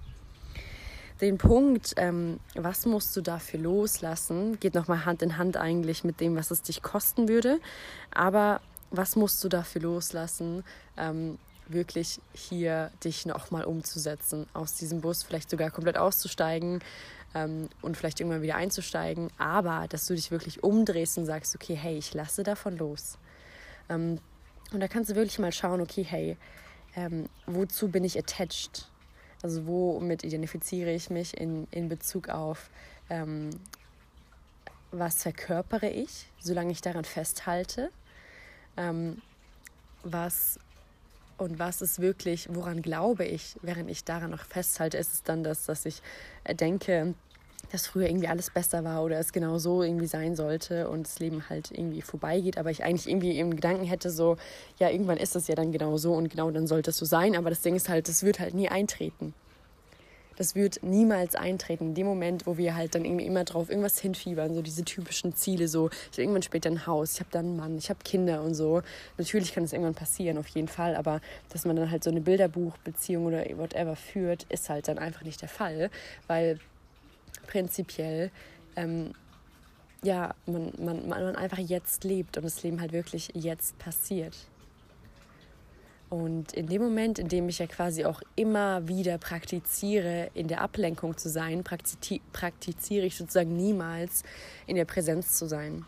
Den 1.21 1.37
Punkt, 1.37 1.93
ähm, 1.97 2.39
was 2.55 2.85
musst 2.85 3.15
du 3.15 3.21
dafür 3.21 3.59
loslassen, 3.59 4.59
geht 4.59 4.75
nochmal 4.75 5.05
Hand 5.05 5.21
in 5.21 5.37
Hand 5.37 5.57
eigentlich 5.57 6.03
mit 6.03 6.19
dem, 6.19 6.35
was 6.35 6.51
es 6.51 6.61
dich 6.61 6.81
kosten 6.81 7.27
würde. 7.27 7.59
Aber 8.11 8.61
was 8.91 9.15
musst 9.15 9.43
du 9.43 9.49
dafür 9.49 9.81
loslassen, 9.81 10.63
ähm, 10.97 11.37
wirklich 11.67 12.19
hier 12.33 12.91
dich 13.03 13.25
nochmal 13.25 13.65
umzusetzen, 13.65 14.47
aus 14.53 14.75
diesem 14.75 15.01
Bus 15.01 15.23
vielleicht 15.23 15.49
sogar 15.49 15.71
komplett 15.71 15.97
auszusteigen 15.97 16.79
ähm, 17.35 17.69
und 17.81 17.97
vielleicht 17.97 18.19
irgendwann 18.19 18.41
wieder 18.41 18.55
einzusteigen, 18.55 19.29
aber 19.37 19.87
dass 19.89 20.05
du 20.05 20.13
dich 20.13 20.31
wirklich 20.31 20.63
umdrehst 20.63 21.17
und 21.17 21.25
sagst, 21.25 21.55
okay, 21.55 21.75
hey, 21.75 21.97
ich 21.97 22.13
lasse 22.13 22.43
davon 22.43 22.77
los. 22.77 23.17
Ähm, 23.89 24.19
und 24.71 24.79
da 24.79 24.87
kannst 24.87 25.09
du 25.09 25.15
wirklich 25.15 25.39
mal 25.39 25.51
schauen, 25.51 25.81
okay, 25.81 26.03
hey, 26.03 26.37
ähm, 26.95 27.27
wozu 27.45 27.89
bin 27.89 28.03
ich 28.03 28.17
attached? 28.17 28.89
Also 29.41 29.67
womit 29.67 30.23
identifiziere 30.23 30.91
ich 30.91 31.09
mich 31.09 31.37
in, 31.37 31.67
in 31.71 31.89
Bezug 31.89 32.29
auf, 32.29 32.69
ähm, 33.09 33.51
was 34.91 35.21
verkörpere 35.21 35.89
ich, 35.89 36.27
solange 36.39 36.71
ich 36.71 36.81
daran 36.81 37.05
festhalte, 37.05 37.91
ähm, 38.77 39.21
was 40.03 40.59
und 41.37 41.59
was 41.59 41.81
ist 41.83 41.99
wirklich, 41.99 42.47
woran 42.51 42.81
glaube 42.81 43.23
ich, 43.25 43.57
während 43.61 43.91
ich 43.91 44.03
daran 44.03 44.31
noch 44.31 44.43
festhalte, 44.43 44.97
ist 44.97 45.13
es 45.13 45.23
dann 45.23 45.43
das, 45.43 45.65
dass 45.65 45.85
ich 45.85 46.01
äh, 46.43 46.55
denke, 46.55 47.13
dass 47.71 47.87
früher 47.87 48.07
irgendwie 48.07 48.27
alles 48.27 48.49
besser 48.49 48.83
war 48.83 49.03
oder 49.03 49.19
es 49.19 49.33
genau 49.33 49.57
so 49.57 49.83
irgendwie 49.83 50.07
sein 50.07 50.35
sollte 50.35 50.89
und 50.89 51.07
das 51.07 51.19
Leben 51.19 51.49
halt 51.49 51.71
irgendwie 51.71 52.01
vorbeigeht, 52.01 52.57
aber 52.57 52.71
ich 52.71 52.83
eigentlich 52.83 53.07
irgendwie 53.07 53.39
im 53.39 53.55
Gedanken 53.55 53.85
hätte, 53.85 54.09
so, 54.09 54.37
ja, 54.79 54.89
irgendwann 54.89 55.17
ist 55.17 55.35
es 55.35 55.47
ja 55.47 55.55
dann 55.55 55.71
genau 55.71 55.97
so 55.97 56.13
und 56.13 56.29
genau 56.29 56.51
dann 56.51 56.67
sollte 56.67 56.91
es 56.91 56.97
so 56.97 57.05
sein, 57.05 57.35
aber 57.35 57.49
das 57.49 57.61
Ding 57.61 57.75
ist 57.75 57.89
halt, 57.89 58.07
das 58.07 58.23
wird 58.23 58.39
halt 58.39 58.53
nie 58.53 58.69
eintreten. 58.69 59.33
Das 60.37 60.53
wird 60.53 60.83
niemals 60.83 61.33
eintreten. 61.33 61.87
In 61.87 61.95
dem 61.95 62.05
Moment, 62.05 62.45
wo 62.45 62.57
wir 62.57 62.75
halt 62.75 62.93
dann 62.93 63.03
irgendwie 63.03 63.25
immer 63.25 63.43
drauf 63.43 63.69
irgendwas 63.69 63.97
hinfiebern, 63.99 64.53
so 64.53 64.61
diese 64.61 64.85
typischen 64.85 65.35
Ziele, 65.35 65.67
so 65.67 65.89
ich 65.89 66.11
habe 66.11 66.21
irgendwann 66.21 66.43
später 66.43 66.69
ein 66.69 66.85
Haus, 66.85 67.13
ich 67.13 67.19
habe 67.19 67.31
dann 67.31 67.45
einen 67.45 67.57
Mann, 67.57 67.77
ich 67.77 67.89
habe 67.89 67.99
Kinder 68.05 68.43
und 68.43 68.53
so. 68.53 68.83
Natürlich 69.17 69.53
kann 69.53 69.63
das 69.63 69.73
irgendwann 69.73 69.95
passieren, 69.95 70.37
auf 70.37 70.47
jeden 70.49 70.67
Fall, 70.67 70.95
aber 70.95 71.21
dass 71.49 71.65
man 71.65 71.75
dann 71.75 71.89
halt 71.89 72.03
so 72.03 72.11
eine 72.11 72.21
Bilderbuchbeziehung 72.21 73.25
oder 73.25 73.43
whatever 73.57 73.95
führt, 73.95 74.43
ist 74.49 74.69
halt 74.69 74.87
dann 74.87 74.99
einfach 74.99 75.23
nicht 75.23 75.41
der 75.41 75.49
Fall, 75.49 75.89
weil 76.27 76.59
prinzipiell 77.47 78.31
ähm, 78.75 79.13
ja, 80.03 80.35
man, 80.45 80.71
man, 80.77 81.07
man 81.09 81.35
einfach 81.35 81.57
jetzt 81.57 82.03
lebt 82.03 82.37
und 82.37 82.43
das 82.43 82.63
Leben 82.63 82.79
halt 82.79 82.93
wirklich 82.93 83.31
jetzt 83.33 83.77
passiert. 83.79 84.35
Und 86.09 86.53
in 86.53 86.67
dem 86.67 86.81
Moment, 86.81 87.19
in 87.19 87.27
dem 87.27 87.49
ich 87.49 87.59
ja 87.59 87.67
quasi 87.67 88.05
auch 88.05 88.21
immer 88.35 88.87
wieder 88.87 89.17
praktiziere, 89.17 90.29
in 90.33 90.47
der 90.47 90.61
Ablenkung 90.61 91.17
zu 91.17 91.27
sein, 91.27 91.65
praktiziere 91.65 93.05
ich 93.05 93.17
sozusagen 93.17 93.57
niemals 93.57 94.23
in 94.67 94.77
der 94.77 94.85
Präsenz 94.85 95.37
zu 95.37 95.47
sein. 95.47 95.85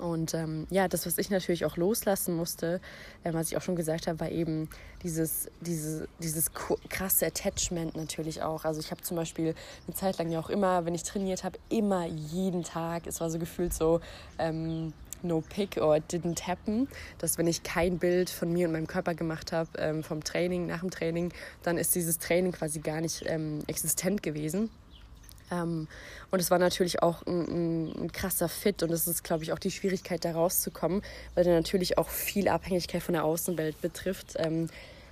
Und 0.00 0.34
ähm, 0.34 0.66
ja, 0.70 0.88
das, 0.88 1.04
was 1.06 1.18
ich 1.18 1.30
natürlich 1.30 1.64
auch 1.64 1.76
loslassen 1.76 2.34
musste, 2.34 2.80
äh, 3.22 3.32
was 3.32 3.50
ich 3.50 3.56
auch 3.56 3.62
schon 3.62 3.76
gesagt 3.76 4.06
habe, 4.06 4.18
war 4.20 4.30
eben 4.30 4.68
dieses, 5.02 5.48
diese, 5.60 6.08
dieses 6.20 6.52
krasse 6.52 7.26
Attachment 7.26 7.96
natürlich 7.96 8.42
auch. 8.42 8.64
Also 8.64 8.80
ich 8.80 8.90
habe 8.90 9.02
zum 9.02 9.16
Beispiel 9.16 9.54
eine 9.86 9.94
Zeit 9.94 10.18
lang 10.18 10.30
ja 10.30 10.40
auch 10.40 10.50
immer, 10.50 10.86
wenn 10.86 10.94
ich 10.94 11.02
trainiert 11.02 11.44
habe, 11.44 11.58
immer 11.68 12.06
jeden 12.06 12.64
Tag, 12.64 13.06
es 13.06 13.20
war 13.20 13.30
so 13.30 13.38
gefühlt 13.38 13.74
so, 13.74 14.00
ähm, 14.38 14.92
no 15.22 15.42
pick 15.42 15.76
or 15.76 15.96
didn't 15.96 16.46
happen, 16.46 16.88
dass 17.18 17.36
wenn 17.36 17.46
ich 17.46 17.62
kein 17.62 17.98
Bild 17.98 18.30
von 18.30 18.50
mir 18.52 18.66
und 18.66 18.72
meinem 18.72 18.86
Körper 18.86 19.14
gemacht 19.14 19.52
habe 19.52 19.68
ähm, 19.78 20.02
vom 20.02 20.24
Training, 20.24 20.66
nach 20.66 20.80
dem 20.80 20.90
Training, 20.90 21.32
dann 21.62 21.76
ist 21.76 21.94
dieses 21.94 22.18
Training 22.18 22.52
quasi 22.52 22.80
gar 22.80 23.02
nicht 23.02 23.24
ähm, 23.26 23.58
existent 23.66 24.22
gewesen. 24.22 24.70
Ähm, 25.50 25.88
und 26.30 26.40
es 26.40 26.50
war 26.50 26.58
natürlich 26.58 27.02
auch 27.02 27.26
ein, 27.26 27.40
ein, 27.88 28.02
ein 28.04 28.12
krasser 28.12 28.48
Fit 28.48 28.82
und 28.82 28.90
das 28.90 29.06
ist, 29.06 29.24
glaube 29.24 29.42
ich, 29.42 29.52
auch 29.52 29.58
die 29.58 29.70
Schwierigkeit, 29.70 30.24
da 30.24 30.32
rauszukommen, 30.32 31.02
weil 31.34 31.44
der 31.44 31.54
natürlich 31.54 31.98
auch 31.98 32.08
viel 32.08 32.48
Abhängigkeit 32.48 33.02
von 33.02 33.14
der 33.14 33.24
Außenwelt 33.24 33.80
betrifft. 33.80 34.34
Ähm, 34.36 34.68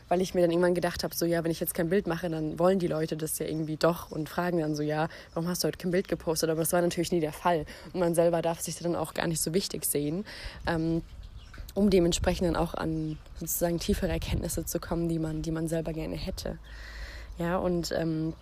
weil 0.08 0.22
ich 0.22 0.34
mir 0.34 0.40
dann 0.40 0.50
irgendwann 0.50 0.74
gedacht 0.74 1.04
habe, 1.04 1.14
so 1.14 1.26
ja, 1.26 1.44
wenn 1.44 1.50
ich 1.50 1.60
jetzt 1.60 1.74
kein 1.74 1.90
Bild 1.90 2.06
mache, 2.06 2.30
dann 2.30 2.58
wollen 2.58 2.78
die 2.78 2.86
Leute 2.86 3.16
das 3.16 3.38
ja 3.38 3.46
irgendwie 3.46 3.76
doch 3.76 4.10
und 4.10 4.28
fragen 4.28 4.58
dann 4.58 4.74
so, 4.74 4.82
ja, 4.82 5.08
warum 5.34 5.48
hast 5.48 5.62
du 5.62 5.68
heute 5.68 5.78
kein 5.78 5.90
Bild 5.90 6.08
gepostet? 6.08 6.50
Aber 6.50 6.60
das 6.60 6.72
war 6.72 6.80
natürlich 6.80 7.12
nie 7.12 7.20
der 7.20 7.32
Fall. 7.32 7.66
Und 7.92 8.00
man 8.00 8.14
selber 8.14 8.40
darf 8.42 8.60
sich 8.60 8.78
dann 8.78 8.96
auch 8.96 9.14
gar 9.14 9.26
nicht 9.26 9.40
so 9.40 9.52
wichtig 9.52 9.84
sehen. 9.84 10.24
Ähm, 10.66 11.02
um 11.74 11.90
dementsprechend 11.90 12.48
dann 12.48 12.56
auch 12.56 12.74
an 12.74 13.18
sozusagen 13.38 13.78
tiefere 13.78 14.10
Erkenntnisse 14.10 14.64
zu 14.64 14.80
kommen, 14.80 15.08
die 15.08 15.18
man, 15.18 15.42
die 15.42 15.50
man 15.50 15.68
selber 15.68 15.92
gerne 15.92 16.16
hätte. 16.16 16.58
Ja, 17.38 17.58
und 17.58 17.92
ähm, 17.92 18.32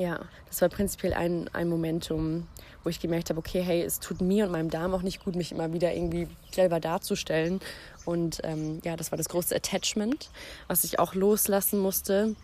ja, 0.00 0.18
das 0.48 0.62
war 0.62 0.70
prinzipiell 0.70 1.12
ein, 1.12 1.50
ein 1.52 1.68
Momentum, 1.68 2.48
wo 2.82 2.88
ich 2.88 3.00
gemerkt 3.00 3.28
habe, 3.28 3.38
okay, 3.38 3.60
hey, 3.60 3.82
es 3.82 4.00
tut 4.00 4.22
mir 4.22 4.46
und 4.46 4.52
meinem 4.52 4.70
Darm 4.70 4.94
auch 4.94 5.02
nicht 5.02 5.22
gut, 5.22 5.36
mich 5.36 5.52
immer 5.52 5.74
wieder 5.74 5.92
irgendwie 5.92 6.26
selber 6.50 6.80
darzustellen 6.80 7.60
und 8.06 8.40
ähm, 8.42 8.80
ja, 8.82 8.96
das 8.96 9.12
war 9.12 9.18
das 9.18 9.28
große 9.28 9.54
Attachment, 9.54 10.30
was 10.68 10.84
ich 10.84 10.98
auch 10.98 11.14
loslassen 11.14 11.78
musste. 11.78 12.34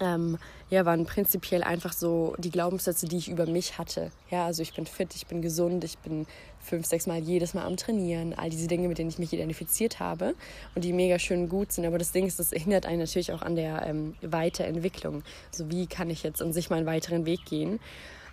Ähm, 0.00 0.38
ja, 0.70 0.84
waren 0.84 1.06
prinzipiell 1.06 1.62
einfach 1.62 1.92
so 1.92 2.34
die 2.38 2.50
Glaubenssätze, 2.50 3.06
die 3.06 3.16
ich 3.16 3.28
über 3.28 3.46
mich 3.46 3.78
hatte. 3.78 4.10
Ja, 4.30 4.46
also 4.46 4.62
ich 4.62 4.74
bin 4.74 4.86
fit, 4.86 5.14
ich 5.14 5.26
bin 5.26 5.40
gesund, 5.40 5.82
ich 5.82 5.98
bin 5.98 6.26
fünf, 6.60 6.86
sechs 6.86 7.06
Mal 7.06 7.18
jedes 7.18 7.54
Mal 7.54 7.64
am 7.64 7.76
Trainieren, 7.76 8.34
all 8.34 8.50
diese 8.50 8.66
Dinge, 8.66 8.88
mit 8.88 8.98
denen 8.98 9.08
ich 9.08 9.18
mich 9.18 9.32
identifiziert 9.32 10.00
habe 10.00 10.34
und 10.74 10.84
die 10.84 10.92
mega 10.92 11.18
schön 11.18 11.48
gut 11.48 11.72
sind. 11.72 11.86
Aber 11.86 11.98
das 11.98 12.12
Ding 12.12 12.26
ist, 12.26 12.38
das 12.38 12.50
hindert 12.50 12.84
einen 12.84 12.98
natürlich 12.98 13.32
auch 13.32 13.42
an 13.42 13.56
der 13.56 13.86
ähm, 13.86 14.14
Weiterentwicklung. 14.20 15.22
Also 15.52 15.70
wie 15.70 15.86
kann 15.86 16.10
ich 16.10 16.22
jetzt 16.22 16.42
an 16.42 16.52
sich 16.52 16.68
meinen 16.68 16.86
weiteren 16.86 17.24
Weg 17.24 17.44
gehen? 17.46 17.80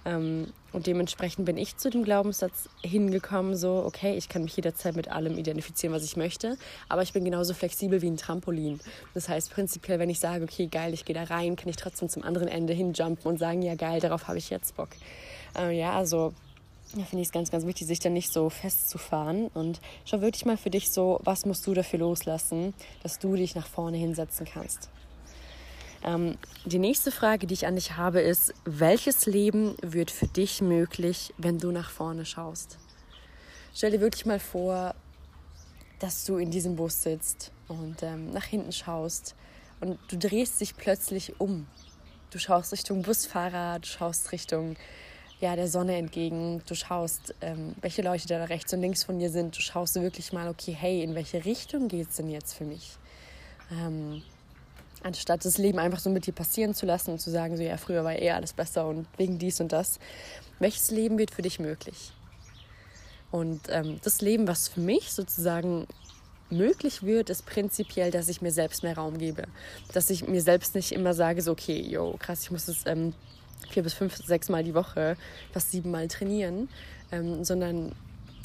Ähm, 0.06 0.54
und 0.72 0.88
dementsprechend 0.88 1.46
bin 1.46 1.58
ich 1.58 1.78
zu 1.78 1.90
dem 1.90 2.04
Glaubenssatz 2.04 2.70
hingekommen, 2.84 3.56
so, 3.56 3.84
okay, 3.86 4.16
ich 4.16 4.30
kann 4.30 4.44
mich 4.44 4.56
jederzeit 4.56 4.96
mit 4.96 5.10
allem 5.10 5.38
identifizieren, 5.38 5.96
was 5.96 6.04
ich 6.04 6.18
möchte, 6.18 6.58
aber 6.90 7.02
ich 7.02 7.14
bin 7.14 7.24
genauso 7.26 7.54
flexibel 7.54 8.02
wie 8.02 8.10
ein 8.10 8.18
Trampolin. 8.18 8.80
Das 9.14 9.30
heißt, 9.30 9.52
prinzipiell, 9.52 10.00
wenn 10.00 10.10
ich 10.10 10.20
sage, 10.20 10.44
okay, 10.44 10.68
geil, 10.68 10.94
ich 10.94 11.06
gehe 11.06 11.16
da 11.16 11.24
rein, 11.24 11.56
kann 11.56 11.70
ich 11.70 11.78
trotzdem 11.78 12.10
zum 12.10 12.24
anderen 12.24 12.48
Ende 12.48 12.74
hinjumpen 12.74 13.26
und 13.26 13.38
sagen, 13.40 13.62
ja, 13.62 13.76
geil, 13.76 14.00
darauf 14.00 14.28
habe 14.28 14.38
ich 14.38 14.50
jetzt 14.50 14.76
Bock. 14.76 14.90
Äh, 15.58 15.78
ja, 15.78 15.94
also 15.94 16.34
ja, 16.94 17.04
finde 17.04 17.22
ich 17.22 17.30
es 17.30 17.34
ganz, 17.34 17.52
ganz 17.52 17.66
wichtig, 17.66 17.88
sich 17.88 18.00
da 18.00 18.10
nicht 18.10 18.32
so 18.32 18.50
festzufahren. 18.50 19.48
Und 19.54 19.82
schau 20.06 20.22
wirklich 20.22 20.46
mal 20.46 20.58
für 20.58 20.70
dich 20.70 20.92
so, 20.92 21.20
was 21.24 21.46
musst 21.46 21.66
du 21.68 21.74
dafür 21.74 22.00
loslassen, 22.00 22.74
dass 23.02 23.20
du 23.20 23.36
dich 23.36 23.56
nach 23.56 23.68
vorne 23.68 23.98
hinsetzen 23.98 24.46
kannst. 24.46 24.90
Ähm, 26.06 26.38
die 26.66 26.78
nächste 26.78 27.12
Frage, 27.12 27.48
die 27.48 27.56
ich 27.56 27.66
an 27.66 27.76
dich 27.76 27.98
habe, 27.98 28.22
ist, 28.22 28.54
welches 28.64 29.26
Leben 29.26 29.76
wird 29.82 30.12
für 30.12 30.28
dich 30.28 30.62
möglich, 30.62 31.34
wenn 31.38 31.58
du 31.58 31.72
nach 31.72 31.90
vorne 31.90 32.26
schaust? 32.26 32.78
Stell 33.74 33.92
dir 33.92 34.02
wirklich 34.02 34.28
mal 34.28 34.40
vor, 34.40 34.94
dass 36.00 36.24
du 36.26 36.38
in 36.38 36.52
diesem 36.52 36.76
Bus 36.76 37.02
sitzt 37.02 37.52
und 37.68 38.04
ähm, 38.04 38.32
nach 38.32 38.44
hinten 38.44 38.72
schaust 38.72 39.36
und 39.82 39.98
du 40.08 40.18
drehst 40.18 40.62
dich 40.62 40.78
plötzlich 40.78 41.40
um. 41.40 41.66
Du 42.30 42.38
schaust 42.38 42.72
Richtung 42.72 43.02
Busfahrer, 43.02 43.80
du 43.80 43.88
schaust 43.88 44.32
Richtung 44.32 44.76
ja, 45.40 45.56
der 45.56 45.68
Sonne 45.68 45.98
entgegen, 45.98 46.62
du 46.68 46.76
schaust, 46.76 47.34
ähm, 47.42 47.76
welche 47.82 48.02
Leute 48.02 48.28
da 48.28 48.44
rechts 48.46 48.74
und 48.74 48.82
links 48.82 49.04
von 49.04 49.20
dir 49.20 49.30
sind, 49.30 49.58
du 49.58 49.62
schaust 49.62 49.96
wirklich 49.96 50.32
mal, 50.32 50.50
okay, 50.50 50.72
hey, 50.72 51.02
in 51.02 51.16
welche 51.16 51.44
Richtung 51.46 51.88
geht 51.88 52.10
es 52.10 52.16
denn 52.16 52.30
jetzt 52.30 52.54
für 52.54 52.64
mich? 52.64 52.98
Ähm, 53.72 54.22
anstatt 55.06 55.46
das 55.46 55.60
Leben 55.60 55.78
einfach 55.78 56.00
so 56.00 56.10
mit 56.10 56.26
dir 56.26 56.34
passieren 56.34 56.74
zu 56.74 56.86
lassen 56.88 57.12
und 57.12 57.20
zu 57.20 57.30
sagen, 57.30 57.56
so 57.56 57.64
ja, 57.64 57.78
früher 57.78 58.04
war 58.04 58.20
eh 58.20 58.32
alles 58.32 58.54
besser 58.54 58.88
und 58.88 59.06
wegen 59.18 59.38
dies 59.38 59.62
und 59.62 59.72
das. 59.72 60.00
Welches 60.60 60.90
Leben 60.90 61.20
wird 61.20 61.30
für 61.30 61.44
dich 61.44 61.60
möglich? 61.60 62.12
Und 63.30 63.62
ähm, 63.70 64.00
das 64.04 64.22
Leben, 64.22 64.48
was 64.48 64.68
für 64.68 64.80
mich 64.80 65.12
sozusagen 65.12 65.86
möglich 66.50 67.04
wird, 67.04 67.30
ist 67.30 67.46
prinzipiell, 67.46 68.10
dass 68.10 68.30
ich 68.30 68.42
mir 68.42 68.52
selbst 68.52 68.82
mehr 68.82 68.96
Raum 68.96 69.20
gebe. 69.20 69.44
Dass 69.94 70.10
ich 70.10 70.28
mir 70.28 70.42
selbst 70.42 70.74
nicht 70.74 70.92
immer 70.92 71.14
sage, 71.14 71.42
so 71.42 71.52
okay, 71.52 71.80
yo, 71.80 72.16
krass, 72.18 72.44
ich 72.44 72.52
muss 72.52 72.68
es 72.68 72.86
ähm, 72.88 73.14
vier 73.70 73.84
bis 73.84 73.94
fünf, 73.94 74.16
sechs 74.16 74.50
Mal 74.50 74.64
die 74.64 74.74
Woche, 74.74 75.18
fast 75.52 75.72
sieben 75.72 75.92
Mal 75.92 76.08
trainieren, 76.08 76.68
ähm, 77.12 77.44
sondern 77.44 77.92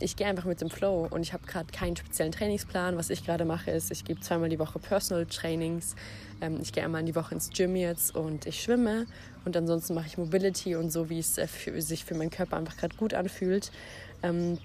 ich 0.01 0.17
gehe 0.17 0.27
einfach 0.27 0.45
mit 0.45 0.61
dem 0.61 0.71
Flow 0.71 1.07
und 1.11 1.23
ich 1.23 1.33
habe 1.33 1.47
gerade 1.47 1.71
keinen 1.73 1.97
speziellen 1.97 2.33
Trainingsplan. 2.33 2.97
Was 2.97 3.11
ich 3.11 3.25
gerade 3.25 3.45
mache, 3.45 3.71
ist, 3.71 3.91
ich 3.91 4.05
gebe 4.05 4.21
zweimal 4.21 4.49
die 4.49 4.59
Woche 4.59 4.79
Personal 4.79 5.27
Trainings. 5.27 5.95
Ähm, 6.41 6.59
ich 6.63 6.73
gehe 6.73 6.83
einmal 6.83 7.01
in 7.01 7.07
die 7.07 7.15
Woche 7.15 7.35
ins 7.35 7.51
Gym 7.51 7.77
jetzt 7.77 8.15
und 8.15 8.47
ich 8.47 8.63
schwimme. 8.63 9.07
Und 9.45 9.57
ansonsten 9.57 9.95
mache 9.95 10.07
ich 10.07 10.19
Mobility 10.19 10.77
und 10.77 10.91
so, 10.91 11.11
wie 11.11 11.19
es 11.19 11.39
äh, 11.39 11.47
für, 11.47 11.81
sich 11.83 12.05
für 12.05 12.15
meinen 12.15 12.31
Körper 12.31 12.57
einfach 12.57 12.77
gerade 12.77 12.97
gut 12.97 13.15
anfühlt. 13.15 13.71
Ähm, 14.23 14.59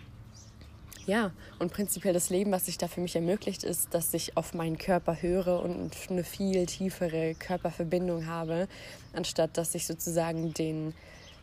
ja, 1.06 1.32
und 1.60 1.72
prinzipiell 1.72 2.14
das 2.14 2.30
Leben, 2.32 2.52
was 2.52 2.66
sich 2.66 2.80
da 2.80 2.88
für 2.88 3.00
mich 3.02 3.16
ermöglicht, 3.16 3.64
ist, 3.64 3.94
dass 3.94 4.14
ich 4.14 4.36
auf 4.38 4.56
meinen 4.56 4.80
Körper 4.80 5.22
höre 5.22 5.62
und 5.62 5.96
eine 6.10 6.24
viel 6.24 6.66
tiefere 6.66 7.36
Körperverbindung 7.36 8.26
habe, 8.26 8.68
anstatt 9.14 9.56
dass 9.56 9.76
ich 9.76 9.86
sozusagen 9.86 10.54
den 10.54 10.96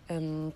ähm, 0.08 0.52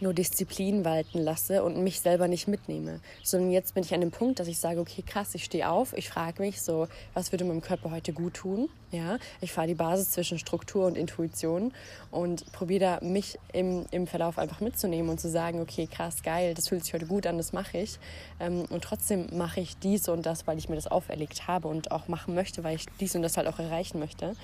nur 0.00 0.14
Disziplin 0.14 0.84
walten 0.84 1.18
lasse 1.18 1.62
und 1.62 1.82
mich 1.82 2.00
selber 2.00 2.28
nicht 2.28 2.48
mitnehme. 2.48 3.00
Sondern 3.22 3.50
jetzt 3.50 3.74
bin 3.74 3.84
ich 3.84 3.94
an 3.94 4.00
dem 4.00 4.10
Punkt, 4.10 4.40
dass 4.40 4.48
ich 4.48 4.58
sage, 4.58 4.80
okay, 4.80 5.02
krass, 5.02 5.34
ich 5.34 5.44
stehe 5.44 5.68
auf, 5.68 5.96
ich 5.96 6.08
frage 6.08 6.42
mich 6.42 6.60
so, 6.60 6.88
was 7.14 7.32
würde 7.32 7.44
meinem 7.44 7.60
Körper 7.60 7.90
heute 7.90 8.12
gut 8.12 8.34
tun? 8.34 8.68
Ja, 8.92 9.18
ich 9.40 9.52
fahre 9.52 9.68
die 9.68 9.74
Basis 9.74 10.10
zwischen 10.10 10.38
Struktur 10.38 10.86
und 10.86 10.96
Intuition 10.96 11.72
und 12.10 12.50
probiere 12.52 12.80
da 12.80 13.06
mich 13.06 13.38
im, 13.52 13.86
im 13.92 14.08
Verlauf 14.08 14.36
einfach 14.36 14.60
mitzunehmen 14.60 15.10
und 15.10 15.20
zu 15.20 15.30
sagen, 15.30 15.60
okay, 15.60 15.86
krass, 15.86 16.24
geil, 16.24 16.54
das 16.54 16.68
fühlt 16.68 16.84
sich 16.84 16.92
heute 16.92 17.06
gut 17.06 17.26
an, 17.26 17.36
das 17.36 17.52
mache 17.52 17.78
ich. 17.78 17.98
Ähm, 18.40 18.64
und 18.68 18.82
trotzdem 18.82 19.28
mache 19.32 19.60
ich 19.60 19.76
dies 19.78 20.08
und 20.08 20.26
das, 20.26 20.46
weil 20.48 20.58
ich 20.58 20.68
mir 20.68 20.74
das 20.74 20.88
auferlegt 20.88 21.46
habe 21.46 21.68
und 21.68 21.92
auch 21.92 22.08
machen 22.08 22.34
möchte, 22.34 22.64
weil 22.64 22.76
ich 22.76 22.86
dies 22.98 23.14
und 23.14 23.22
das 23.22 23.36
halt 23.36 23.46
auch 23.46 23.60
erreichen 23.60 24.00
möchte 24.00 24.34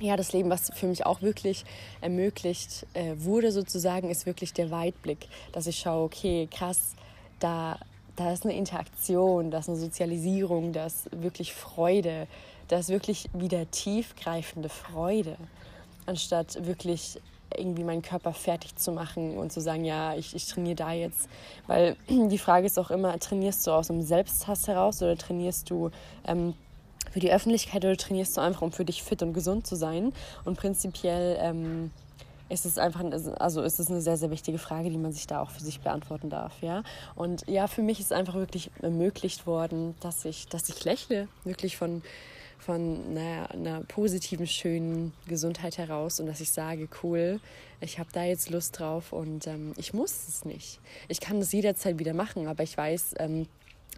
ja, 0.00 0.16
das 0.16 0.32
Leben, 0.32 0.50
was 0.50 0.70
für 0.74 0.86
mich 0.86 1.06
auch 1.06 1.22
wirklich 1.22 1.64
ermöglicht 2.00 2.86
äh, 2.94 3.14
wurde, 3.16 3.52
sozusagen, 3.52 4.10
ist 4.10 4.26
wirklich 4.26 4.52
der 4.52 4.70
Weitblick, 4.70 5.28
dass 5.52 5.66
ich 5.66 5.78
schaue, 5.78 6.04
okay, 6.04 6.48
krass, 6.50 6.94
da, 7.40 7.78
da 8.16 8.32
ist 8.32 8.44
eine 8.44 8.56
Interaktion, 8.56 9.50
da 9.50 9.58
ist 9.58 9.68
eine 9.68 9.78
Sozialisierung, 9.78 10.72
da 10.72 10.86
ist 10.86 11.08
wirklich 11.12 11.52
Freude, 11.52 12.26
da 12.68 12.78
ist 12.78 12.88
wirklich 12.88 13.28
wieder 13.32 13.70
tiefgreifende 13.70 14.68
Freude, 14.68 15.36
anstatt 16.06 16.66
wirklich 16.66 17.20
irgendwie 17.56 17.84
meinen 17.84 18.02
Körper 18.02 18.32
fertig 18.32 18.76
zu 18.76 18.92
machen 18.92 19.38
und 19.38 19.52
zu 19.52 19.60
sagen, 19.60 19.84
ja, 19.84 20.14
ich, 20.14 20.34
ich 20.34 20.46
trainiere 20.46 20.76
da 20.76 20.92
jetzt. 20.92 21.28
Weil 21.66 21.96
die 22.08 22.38
Frage 22.38 22.66
ist 22.66 22.78
auch 22.78 22.90
immer, 22.90 23.18
trainierst 23.18 23.66
du 23.66 23.70
aus 23.70 23.90
einem 23.90 24.02
Selbsthass 24.02 24.68
heraus 24.68 25.02
oder 25.02 25.16
trainierst 25.16 25.70
du 25.70 25.90
ähm, 26.26 26.54
für 27.10 27.20
die 27.20 27.32
Öffentlichkeit 27.32 27.84
oder 27.84 27.96
trainierst 27.96 28.36
du 28.36 28.40
einfach, 28.40 28.62
um 28.62 28.72
für 28.72 28.84
dich 28.84 29.02
fit 29.02 29.22
und 29.22 29.32
gesund 29.32 29.66
zu 29.66 29.76
sein? 29.76 30.12
Und 30.44 30.56
prinzipiell 30.56 31.38
ähm, 31.40 31.90
ist 32.48 32.64
es 32.64 32.78
einfach, 32.78 33.04
also 33.38 33.62
ist 33.62 33.78
es 33.78 33.90
eine 33.90 34.00
sehr, 34.00 34.16
sehr 34.16 34.30
wichtige 34.30 34.58
Frage, 34.58 34.90
die 34.90 34.98
man 34.98 35.12
sich 35.12 35.26
da 35.26 35.40
auch 35.40 35.50
für 35.50 35.62
sich 35.62 35.80
beantworten 35.80 36.30
darf, 36.30 36.62
ja. 36.62 36.82
Und 37.14 37.46
ja, 37.46 37.66
für 37.66 37.82
mich 37.82 38.00
ist 38.00 38.12
einfach 38.12 38.34
wirklich 38.34 38.70
ermöglicht 38.80 39.46
worden, 39.46 39.94
dass 40.00 40.24
ich, 40.24 40.46
dass 40.48 40.68
ich 40.68 40.84
lächle, 40.84 41.28
wirklich 41.44 41.76
von, 41.76 42.02
von 42.58 43.14
naja, 43.14 43.46
einer 43.46 43.80
positiven, 43.82 44.46
schönen 44.46 45.12
Gesundheit 45.26 45.78
heraus 45.78 46.20
und 46.20 46.26
dass 46.26 46.40
ich 46.40 46.50
sage, 46.50 46.88
cool, 47.02 47.40
ich 47.80 47.98
habe 47.98 48.08
da 48.12 48.24
jetzt 48.24 48.50
Lust 48.50 48.78
drauf 48.78 49.12
und 49.12 49.46
ähm, 49.46 49.74
ich 49.76 49.92
muss 49.92 50.26
es 50.28 50.44
nicht. 50.44 50.80
Ich 51.08 51.20
kann 51.20 51.40
das 51.40 51.52
jederzeit 51.52 51.98
wieder 51.98 52.14
machen, 52.14 52.48
aber 52.48 52.62
ich 52.62 52.76
weiß, 52.76 53.14
ähm, 53.18 53.46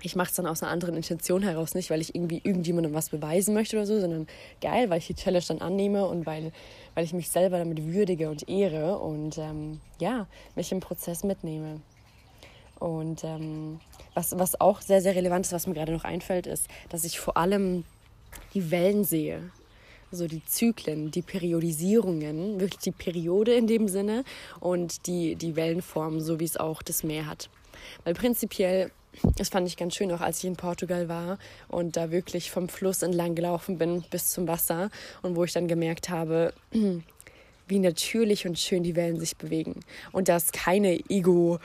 ich 0.03 0.17
mache 0.17 0.31
es 0.31 0.35
dann 0.35 0.47
aus 0.47 0.63
einer 0.63 0.73
anderen 0.73 0.97
Intention 0.97 1.43
heraus, 1.43 1.75
nicht 1.75 1.91
weil 1.91 2.01
ich 2.01 2.15
irgendwie 2.15 2.41
irgendjemandem 2.43 2.95
was 2.95 3.11
beweisen 3.11 3.55
möchte 3.55 3.77
oder 3.77 3.87
so, 3.87 4.01
sondern 4.01 4.27
geil, 4.61 4.91
weil 4.91 4.99
ich 4.99 5.07
die 5.07 5.15
Challenge 5.15 5.45
dann 5.47 5.61
annehme 5.61 6.07
und 6.07 6.27
weil, 6.27 6.53
weil 6.95 7.05
ich 7.05 7.13
mich 7.13 7.29
selber 7.29 7.59
damit 7.59 7.85
würdige 7.85 8.31
und 8.31 8.49
ehre 8.49 8.99
und 8.99 9.39
ähm, 9.39 9.81
ja, 9.99 10.27
mich 10.57 10.73
im 10.73 10.81
Prozess 10.81 11.23
mitnehme. 11.23 11.81
Und 12.79 13.25
ähm, 13.25 13.79
was, 14.15 14.39
was 14.39 14.59
auch 14.61 14.81
sehr, 14.81 15.03
sehr 15.03 15.15
relevant 15.15 15.47
ist, 15.47 15.53
was 15.53 15.67
mir 15.67 15.75
gerade 15.75 15.93
noch 15.93 16.05
einfällt, 16.05 16.47
ist, 16.47 16.67
dass 16.89 17.05
ich 17.05 17.21
vor 17.21 17.37
allem 17.37 17.85
die 18.55 18.71
Wellen 18.71 19.05
sehe. 19.05 19.51
So 20.13 20.27
die 20.27 20.45
Zyklen, 20.45 21.13
die 21.13 21.23
Periodisierungen, 21.23 22.59
wirklich 22.59 22.81
die 22.81 22.91
Periode 22.91 23.53
in 23.55 23.69
dem 23.69 23.87
Sinne 23.87 24.25
und 24.59 25.07
die, 25.07 25.37
die 25.37 25.55
Wellenform, 25.55 26.21
so 26.21 26.41
wie 26.41 26.45
es 26.45 26.57
auch 26.57 26.83
das 26.83 27.05
Meer 27.05 27.27
hat. 27.27 27.49
Weil 28.03 28.15
prinzipiell 28.15 28.91
das 29.37 29.49
fand 29.49 29.67
ich 29.67 29.77
ganz 29.77 29.95
schön, 29.95 30.13
auch 30.13 30.21
als 30.21 30.39
ich 30.39 30.45
in 30.45 30.57
Portugal 30.57 31.09
war 31.09 31.39
und 31.69 31.97
da 31.97 32.11
wirklich 32.11 32.51
vom 32.51 32.69
Fluss 32.69 33.03
entlang 33.03 33.35
gelaufen 33.35 33.79
bin 33.79 34.03
bis 34.11 34.31
zum 34.31 34.47
Wasser 34.49 34.91
und 35.23 35.37
wo 35.37 35.45
ich 35.45 35.53
dann 35.53 35.69
gemerkt 35.69 36.09
habe, 36.09 36.53
wie 37.69 37.79
natürlich 37.79 38.47
und 38.47 38.59
schön 38.59 38.83
die 38.83 38.97
Wellen 38.97 39.19
sich 39.19 39.37
bewegen. 39.37 39.81
Und 40.13 40.29
da 40.29 40.37
ist 40.37 40.53
keine 40.53 40.99
Ego 41.09 41.59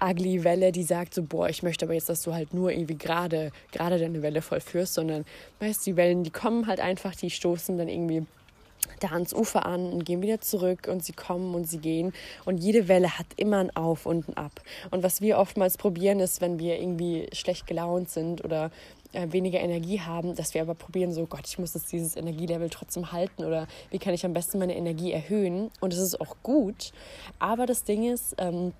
ugly 0.00 0.44
Welle, 0.44 0.72
die 0.72 0.84
sagt 0.84 1.14
so, 1.14 1.22
boah, 1.22 1.48
ich 1.48 1.62
möchte 1.62 1.84
aber 1.84 1.94
jetzt, 1.94 2.08
dass 2.08 2.22
du 2.22 2.32
halt 2.32 2.54
nur 2.54 2.70
irgendwie 2.70 2.96
gerade 2.96 3.52
gerade 3.72 3.98
deine 3.98 4.22
Welle 4.22 4.42
vollführst, 4.42 4.94
sondern 4.94 5.24
weißt 5.60 5.84
die 5.86 5.96
Wellen, 5.96 6.24
die 6.24 6.30
kommen 6.30 6.66
halt 6.66 6.80
einfach, 6.80 7.14
die 7.14 7.30
stoßen 7.30 7.76
dann 7.78 7.88
irgendwie 7.88 8.24
da 9.00 9.08
ans 9.08 9.32
Ufer 9.32 9.66
an 9.66 9.92
und 9.92 10.04
gehen 10.04 10.22
wieder 10.22 10.40
zurück 10.40 10.88
und 10.90 11.04
sie 11.04 11.12
kommen 11.12 11.54
und 11.54 11.68
sie 11.68 11.78
gehen. 11.78 12.12
Und 12.44 12.58
jede 12.58 12.88
Welle 12.88 13.18
hat 13.18 13.26
immer 13.36 13.58
ein 13.58 13.74
Auf 13.76 14.06
und 14.06 14.28
ein 14.28 14.36
Ab. 14.36 14.60
Und 14.90 15.02
was 15.02 15.20
wir 15.20 15.38
oftmals 15.38 15.76
probieren, 15.76 16.20
ist, 16.20 16.40
wenn 16.40 16.58
wir 16.58 16.78
irgendwie 16.80 17.28
schlecht 17.32 17.66
gelaunt 17.66 18.10
sind 18.10 18.44
oder 18.44 18.70
äh, 19.12 19.32
weniger 19.32 19.60
Energie 19.60 20.00
haben, 20.00 20.34
dass 20.34 20.52
wir 20.52 20.60
aber 20.60 20.74
probieren, 20.74 21.12
so 21.12 21.24
Gott, 21.24 21.46
ich 21.46 21.58
muss 21.58 21.74
jetzt 21.74 21.90
dieses 21.92 22.14
Energielevel 22.16 22.68
trotzdem 22.68 23.10
halten 23.10 23.44
oder 23.44 23.66
wie 23.90 23.98
kann 23.98 24.12
ich 24.12 24.26
am 24.26 24.34
besten 24.34 24.58
meine 24.58 24.76
Energie 24.76 25.12
erhöhen. 25.12 25.70
Und 25.80 25.94
es 25.94 25.98
ist 25.98 26.20
auch 26.20 26.36
gut. 26.42 26.92
Aber 27.38 27.64
das 27.64 27.84
Ding 27.84 28.12
ist, 28.12 28.34
ähm, 28.38 28.72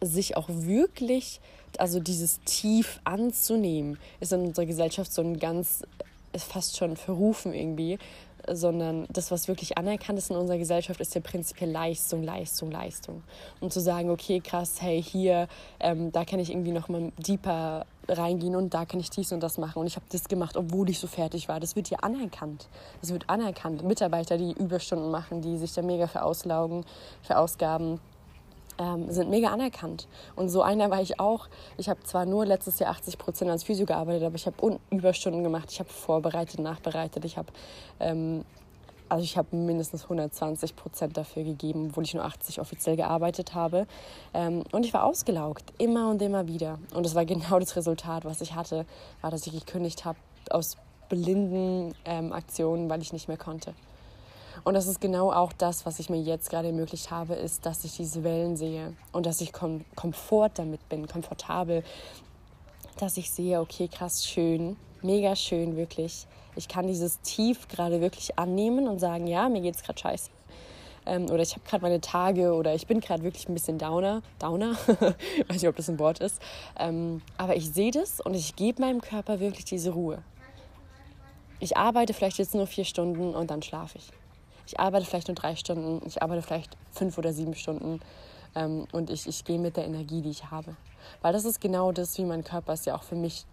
sich 0.00 0.36
auch 0.36 0.48
wirklich, 0.48 1.40
also 1.76 2.00
dieses 2.00 2.40
Tief 2.44 3.00
anzunehmen, 3.04 3.98
ist 4.20 4.32
in 4.32 4.42
unserer 4.42 4.66
Gesellschaft 4.66 5.12
so 5.12 5.22
ein 5.22 5.38
ganz, 5.38 5.82
ist 6.32 6.44
fast 6.44 6.76
schon 6.76 6.96
verrufen 6.96 7.52
irgendwie, 7.52 7.98
sondern 8.50 9.06
das, 9.10 9.30
was 9.30 9.48
wirklich 9.48 9.78
anerkannt 9.78 10.18
ist 10.18 10.30
in 10.30 10.36
unserer 10.36 10.58
Gesellschaft, 10.58 11.00
ist 11.00 11.14
ja 11.14 11.20
prinzipiell 11.20 11.70
Leistung, 11.70 12.22
Leistung, 12.22 12.70
Leistung. 12.70 13.22
Und 13.60 13.72
zu 13.72 13.80
sagen, 13.80 14.10
okay, 14.10 14.40
krass, 14.40 14.80
hey, 14.80 15.02
hier, 15.02 15.48
ähm, 15.80 16.12
da 16.12 16.24
kann 16.24 16.38
ich 16.38 16.50
irgendwie 16.50 16.72
noch 16.72 16.88
mal 16.88 17.12
deeper 17.18 17.86
reingehen 18.08 18.56
und 18.56 18.72
da 18.72 18.84
kann 18.86 19.00
ich 19.00 19.10
dies 19.10 19.32
und 19.32 19.40
das 19.42 19.58
machen 19.58 19.80
und 19.80 19.86
ich 19.86 19.96
habe 19.96 20.06
das 20.10 20.28
gemacht, 20.28 20.56
obwohl 20.56 20.88
ich 20.88 20.98
so 20.98 21.06
fertig 21.06 21.48
war. 21.48 21.60
Das 21.60 21.76
wird 21.76 21.90
ja 21.90 21.98
anerkannt. 21.98 22.68
Das 23.00 23.12
wird 23.12 23.28
anerkannt. 23.28 23.84
Mitarbeiter, 23.84 24.38
die 24.38 24.52
Überstunden 24.52 25.10
machen, 25.10 25.42
die 25.42 25.58
sich 25.58 25.74
da 25.74 25.82
mega 25.82 26.06
verauslaugen, 26.06 26.84
verausgaben, 27.22 28.00
ähm, 28.78 29.10
sind 29.10 29.30
mega 29.30 29.48
anerkannt. 29.48 30.08
Und 30.36 30.48
so 30.48 30.62
einer 30.62 30.90
war 30.90 31.00
ich 31.00 31.20
auch. 31.20 31.48
Ich 31.76 31.88
habe 31.88 32.02
zwar 32.04 32.26
nur 32.26 32.46
letztes 32.46 32.78
Jahr 32.78 32.90
80 32.90 33.18
Prozent 33.18 33.50
als 33.50 33.64
Physio 33.64 33.86
gearbeitet, 33.86 34.24
aber 34.24 34.36
ich 34.36 34.46
habe 34.46 34.78
Überstunden 34.90 35.42
gemacht, 35.42 35.70
ich 35.70 35.80
habe 35.80 35.90
vorbereitet, 35.90 36.60
nachbereitet, 36.60 37.24
ich 37.24 37.36
habe 37.36 37.48
ähm, 38.00 38.44
also 39.08 39.24
ich 39.24 39.36
habe 39.38 39.56
mindestens 39.56 40.04
120 40.04 40.76
Prozent 40.76 41.16
dafür 41.16 41.42
gegeben, 41.42 41.88
obwohl 41.90 42.04
ich 42.04 42.14
nur 42.14 42.24
80 42.24 42.60
offiziell 42.60 42.96
gearbeitet 42.96 43.54
habe. 43.54 43.86
Ähm, 44.34 44.64
und 44.72 44.84
ich 44.84 44.92
war 44.92 45.04
ausgelaugt, 45.04 45.72
immer 45.78 46.10
und 46.10 46.20
immer 46.20 46.46
wieder. 46.46 46.78
Und 46.94 47.06
das 47.06 47.14
war 47.14 47.24
genau 47.24 47.58
das 47.58 47.76
Resultat, 47.76 48.24
was 48.24 48.40
ich 48.40 48.54
hatte, 48.54 48.84
war, 49.20 49.30
dass 49.30 49.46
ich 49.46 49.52
gekündigt 49.52 50.04
habe 50.04 50.18
aus 50.50 50.76
blinden 51.08 51.94
ähm, 52.04 52.32
Aktionen, 52.32 52.90
weil 52.90 53.00
ich 53.00 53.12
nicht 53.12 53.28
mehr 53.28 53.38
konnte. 53.38 53.74
Und 54.64 54.74
das 54.74 54.86
ist 54.86 55.00
genau 55.00 55.32
auch 55.32 55.52
das, 55.52 55.86
was 55.86 55.98
ich 55.98 56.10
mir 56.10 56.20
jetzt 56.20 56.50
gerade 56.50 56.68
ermöglicht 56.68 57.10
habe, 57.10 57.34
ist, 57.34 57.66
dass 57.66 57.84
ich 57.84 57.96
diese 57.96 58.24
Wellen 58.24 58.56
sehe 58.56 58.94
und 59.12 59.26
dass 59.26 59.40
ich 59.40 59.52
kom 59.52 59.84
komfort 59.94 60.50
damit 60.54 60.88
bin, 60.88 61.06
komfortabel, 61.06 61.82
dass 62.98 63.16
ich 63.16 63.30
sehe, 63.30 63.60
okay, 63.60 63.88
krass, 63.88 64.26
schön, 64.26 64.76
mega 65.02 65.36
schön, 65.36 65.76
wirklich. 65.76 66.26
Ich 66.56 66.68
kann 66.68 66.86
dieses 66.86 67.20
Tief 67.20 67.68
gerade 67.68 68.00
wirklich 68.00 68.38
annehmen 68.38 68.88
und 68.88 68.98
sagen, 68.98 69.26
ja, 69.26 69.48
mir 69.48 69.60
geht's 69.60 69.82
gerade 69.82 69.98
scheiße. 69.98 70.30
Ähm, 71.06 71.30
oder 71.30 71.42
ich 71.42 71.52
habe 71.52 71.62
gerade 71.66 71.82
meine 71.82 72.00
Tage 72.00 72.52
oder 72.52 72.74
ich 72.74 72.86
bin 72.86 73.00
gerade 73.00 73.22
wirklich 73.22 73.48
ein 73.48 73.54
bisschen 73.54 73.78
Downer. 73.78 74.22
Downer? 74.38 74.72
weiß 75.48 75.62
nicht, 75.62 75.68
ob 75.68 75.76
das 75.76 75.88
ein 75.88 75.98
Wort 75.98 76.18
ist. 76.18 76.42
Ähm, 76.78 77.22
aber 77.36 77.56
ich 77.56 77.70
sehe 77.70 77.92
das 77.92 78.20
und 78.20 78.34
ich 78.34 78.56
gebe 78.56 78.82
meinem 78.82 79.00
Körper 79.00 79.40
wirklich 79.40 79.64
diese 79.64 79.90
Ruhe. 79.90 80.22
Ich 81.60 81.76
arbeite 81.76 82.12
vielleicht 82.12 82.38
jetzt 82.38 82.54
nur 82.54 82.66
vier 82.66 82.84
Stunden 82.84 83.34
und 83.34 83.50
dann 83.50 83.62
schlafe 83.62 83.98
ich 83.98 84.12
ich 84.68 84.78
arbeite 84.78 85.06
vielleicht 85.06 85.28
nur 85.28 85.34
drei 85.34 85.56
Stunden, 85.56 86.06
ich 86.06 86.22
arbeite 86.22 86.42
vielleicht 86.42 86.76
fünf 86.92 87.16
oder 87.16 87.32
sieben 87.32 87.54
Stunden 87.54 88.00
ähm, 88.54 88.86
und 88.92 89.08
ich, 89.08 89.26
ich 89.26 89.44
gehe 89.44 89.58
mit 89.58 89.78
der 89.78 89.86
Energie, 89.86 90.20
die 90.20 90.28
ich 90.28 90.50
habe. 90.50 90.76
Weil 91.22 91.32
das 91.32 91.46
ist 91.46 91.62
genau 91.62 91.90
das, 91.90 92.18
wie 92.18 92.24
mein 92.24 92.44
Körper 92.44 92.74
es 92.74 92.84
ja 92.84 92.94
auch 92.94 93.02
für 93.02 93.16
mich, 93.16 93.46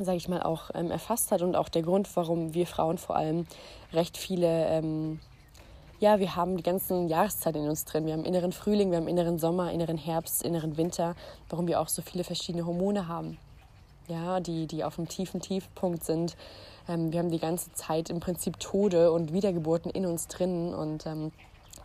sage 0.00 0.16
ich 0.16 0.28
mal, 0.28 0.42
auch 0.42 0.70
ähm, 0.74 0.90
erfasst 0.90 1.30
hat 1.30 1.42
und 1.42 1.54
auch 1.54 1.68
der 1.68 1.82
Grund, 1.82 2.08
warum 2.16 2.54
wir 2.54 2.66
Frauen 2.66 2.98
vor 2.98 3.16
allem 3.16 3.46
recht 3.92 4.16
viele... 4.16 4.66
Ähm, 4.66 5.20
ja, 6.00 6.20
wir 6.20 6.36
haben 6.36 6.56
die 6.56 6.62
ganzen 6.62 7.08
Jahreszeiten 7.08 7.64
in 7.64 7.68
uns 7.68 7.84
drin. 7.84 8.06
Wir 8.06 8.12
haben 8.12 8.24
inneren 8.24 8.52
Frühling, 8.52 8.92
wir 8.92 8.98
haben 8.98 9.08
inneren 9.08 9.36
Sommer, 9.36 9.72
inneren 9.72 9.98
Herbst, 9.98 10.44
inneren 10.44 10.76
Winter, 10.76 11.16
warum 11.48 11.66
wir 11.66 11.80
auch 11.80 11.88
so 11.88 12.02
viele 12.02 12.22
verschiedene 12.22 12.66
Hormone 12.66 13.08
haben. 13.08 13.36
Ja, 14.06 14.38
die, 14.38 14.68
die 14.68 14.84
auf 14.84 14.96
einem 14.96 15.08
tiefen 15.08 15.40
Tiefpunkt 15.40 16.04
sind, 16.04 16.36
ähm, 16.88 17.12
wir 17.12 17.18
haben 17.20 17.30
die 17.30 17.38
ganze 17.38 17.72
Zeit 17.72 18.10
im 18.10 18.20
Prinzip 18.20 18.58
Tode 18.58 19.12
und 19.12 19.32
Wiedergeburten 19.32 19.90
in 19.90 20.06
uns 20.06 20.28
drin 20.28 20.74
und 20.74 21.06
ähm, 21.06 21.32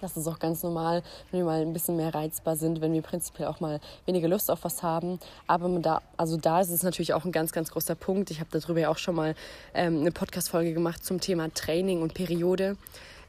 das 0.04 0.18
ist 0.18 0.28
auch 0.28 0.40
ganz 0.40 0.64
normal, 0.64 1.02
wenn 1.32 1.40
wir 1.40 1.46
mal 1.46 1.62
ein 1.62 1.72
bisschen 1.72 1.96
mehr 1.96 2.14
reizbar 2.14 2.58
sind, 2.58 2.82
wenn 2.82 2.92
wir 2.92 3.02
prinzipiell 3.02 3.48
auch 3.48 3.62
mal 3.62 3.80
weniger 4.06 4.28
Lust 4.28 4.52
auf 4.52 4.66
was 4.66 4.84
haben. 4.84 5.18
Aber 5.48 5.70
da, 5.80 6.02
also 6.18 6.36
da 6.36 6.60
ist 6.60 6.72
es 6.72 6.84
natürlich 6.84 7.14
auch 7.14 7.24
ein 7.24 7.32
ganz, 7.32 7.54
ganz 7.54 7.72
großer 7.72 7.96
Punkt. 7.96 8.30
Ich 8.30 8.42
habe 8.42 8.50
darüber 8.52 8.82
ja 8.82 8.90
auch 8.90 8.98
schon 8.98 9.16
mal 9.16 9.34
ähm, 9.74 10.02
eine 10.02 10.12
Podcast-Folge 10.12 10.74
gemacht 10.74 11.06
zum 11.06 11.22
Thema 11.22 11.54
Training 11.54 12.02
und 12.02 12.14
Periode, 12.14 12.76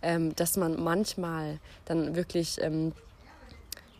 ähm, 0.03 0.35
dass 0.35 0.57
man 0.57 0.83
manchmal 0.83 1.61
dann 1.85 2.17
wirklich 2.17 2.61
ähm, 2.61 2.93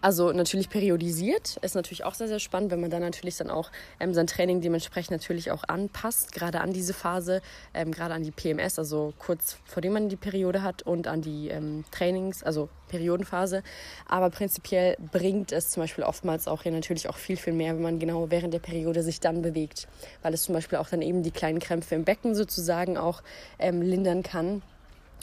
Also 0.05 0.33
natürlich 0.33 0.69
periodisiert, 0.69 1.57
ist 1.63 1.75
natürlich 1.75 2.05
auch 2.05 2.13
sehr, 2.13 2.29
sehr 2.29 2.39
spannend, 2.39 2.71
wenn 2.71 2.79
man 2.83 2.91
dann 2.91 3.01
natürlich 3.01 3.39
dann 3.39 3.49
auch 3.49 3.71
ähm, 3.99 4.13
sein 4.13 4.27
Training 4.27 4.61
dementsprechend 4.61 5.13
natürlich 5.13 5.51
auch 5.51 5.65
anpasst, 5.67 6.33
gerade 6.33 6.61
an 6.61 6.75
diese 6.75 6.93
Phase, 6.93 7.41
ähm, 7.73 7.91
gerade 7.91 8.13
an 8.13 8.23
die 8.23 8.31
PMS, 8.31 8.79
also 8.79 9.15
kurz 9.19 9.57
vor 9.65 9.81
dem 9.81 9.95
man 9.95 10.11
die 10.11 10.17
Periode 10.17 10.61
hat 10.61 10.83
und 10.83 11.07
an 11.07 11.23
die 11.23 11.49
ähm, 11.49 11.87
Trainings, 11.91 12.43
also 12.43 12.69
Periodenphase. 12.89 13.63
Aber 14.07 14.29
prinzipiell 14.29 14.99
bringt 15.11 15.53
es 15.53 15.71
zum 15.71 15.83
Beispiel 15.83 16.05
oftmals 16.05 16.49
auch 16.49 16.65
hier 16.65 16.73
natürlich 16.73 17.09
auch 17.09 17.17
viel, 17.17 17.39
viel 17.39 17.55
mehr, 17.55 17.75
wenn 17.75 17.83
man 17.83 17.99
genau 17.99 18.31
während 18.31 18.53
der 18.53 18.59
Periode 18.59 19.03
sich 19.03 19.21
dann 19.21 19.41
bewegt, 19.41 19.89
weil 20.21 20.35
es 20.35 20.43
zum 20.43 20.55
Beispiel 20.55 20.77
auch 20.77 20.91
dann 20.91 21.01
eben 21.01 21.23
die 21.23 21.31
kleinen 21.31 21.61
Krämpfe 21.61 21.95
im 21.95 22.05
Becken 22.05 22.35
sozusagen 22.35 22.99
auch 22.99 23.23
ähm, 23.59 23.81
lindern 23.81 24.23
kann 24.23 24.61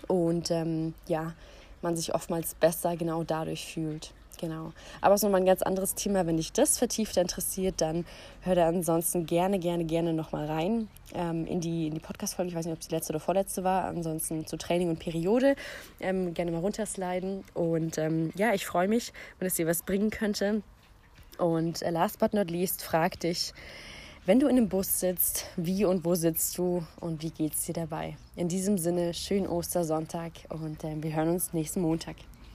und 0.07 0.49
ähm, 0.49 0.95
ja, 1.05 1.35
man 1.83 1.95
sich 1.95 2.15
oftmals 2.15 2.55
besser 2.55 2.97
genau 2.97 3.23
dadurch 3.23 3.71
fühlt. 3.71 4.11
Genau. 4.41 4.73
Aber 5.01 5.13
es 5.13 5.19
ist 5.19 5.23
nochmal 5.23 5.41
ein 5.41 5.45
ganz 5.45 5.61
anderes 5.61 5.93
Thema. 5.93 6.25
Wenn 6.25 6.37
dich 6.37 6.51
das 6.51 6.79
vertiefter 6.79 7.21
interessiert, 7.21 7.75
dann 7.79 8.05
hör 8.41 8.55
da 8.55 8.67
ansonsten 8.67 9.27
gerne, 9.27 9.59
gerne, 9.59 9.85
gerne 9.85 10.13
nochmal 10.13 10.47
rein 10.47 10.87
ähm, 11.13 11.45
in 11.45 11.61
die, 11.61 11.87
in 11.87 11.93
die 11.93 11.99
Podcast-Folge. 11.99 12.49
Ich 12.49 12.55
weiß 12.55 12.65
nicht, 12.65 12.73
ob 12.73 12.81
es 12.81 12.87
die 12.87 12.95
letzte 12.95 13.13
oder 13.13 13.19
vorletzte 13.19 13.63
war. 13.63 13.85
Ansonsten 13.85 14.47
zu 14.47 14.57
Training 14.57 14.89
und 14.89 14.97
Periode. 14.97 15.55
Ähm, 15.99 16.33
gerne 16.33 16.49
mal 16.49 16.57
runtersliden. 16.57 17.43
Und 17.53 17.99
ähm, 17.99 18.31
ja, 18.35 18.55
ich 18.55 18.65
freue 18.65 18.87
mich, 18.87 19.13
wenn 19.37 19.47
es 19.47 19.53
dir 19.53 19.67
was 19.67 19.83
bringen 19.83 20.09
könnte. 20.09 20.63
Und 21.37 21.83
äh, 21.83 21.91
last 21.91 22.17
but 22.17 22.33
not 22.33 22.49
least, 22.49 22.81
frag 22.81 23.19
dich, 23.19 23.53
wenn 24.25 24.39
du 24.39 24.47
in 24.47 24.57
einem 24.57 24.69
Bus 24.69 24.99
sitzt, 24.99 25.45
wie 25.55 25.85
und 25.85 26.03
wo 26.03 26.15
sitzt 26.15 26.57
du 26.57 26.83
und 26.99 27.21
wie 27.21 27.29
geht 27.29 27.53
es 27.53 27.65
dir 27.65 27.73
dabei? 27.73 28.17
In 28.35 28.47
diesem 28.47 28.79
Sinne, 28.79 29.13
schönen 29.13 29.45
Ostersonntag 29.45 30.31
und 30.49 30.83
äh, 30.83 30.95
wir 30.95 31.15
hören 31.15 31.29
uns 31.29 31.53
nächsten 31.53 31.81
Montag. 31.81 32.15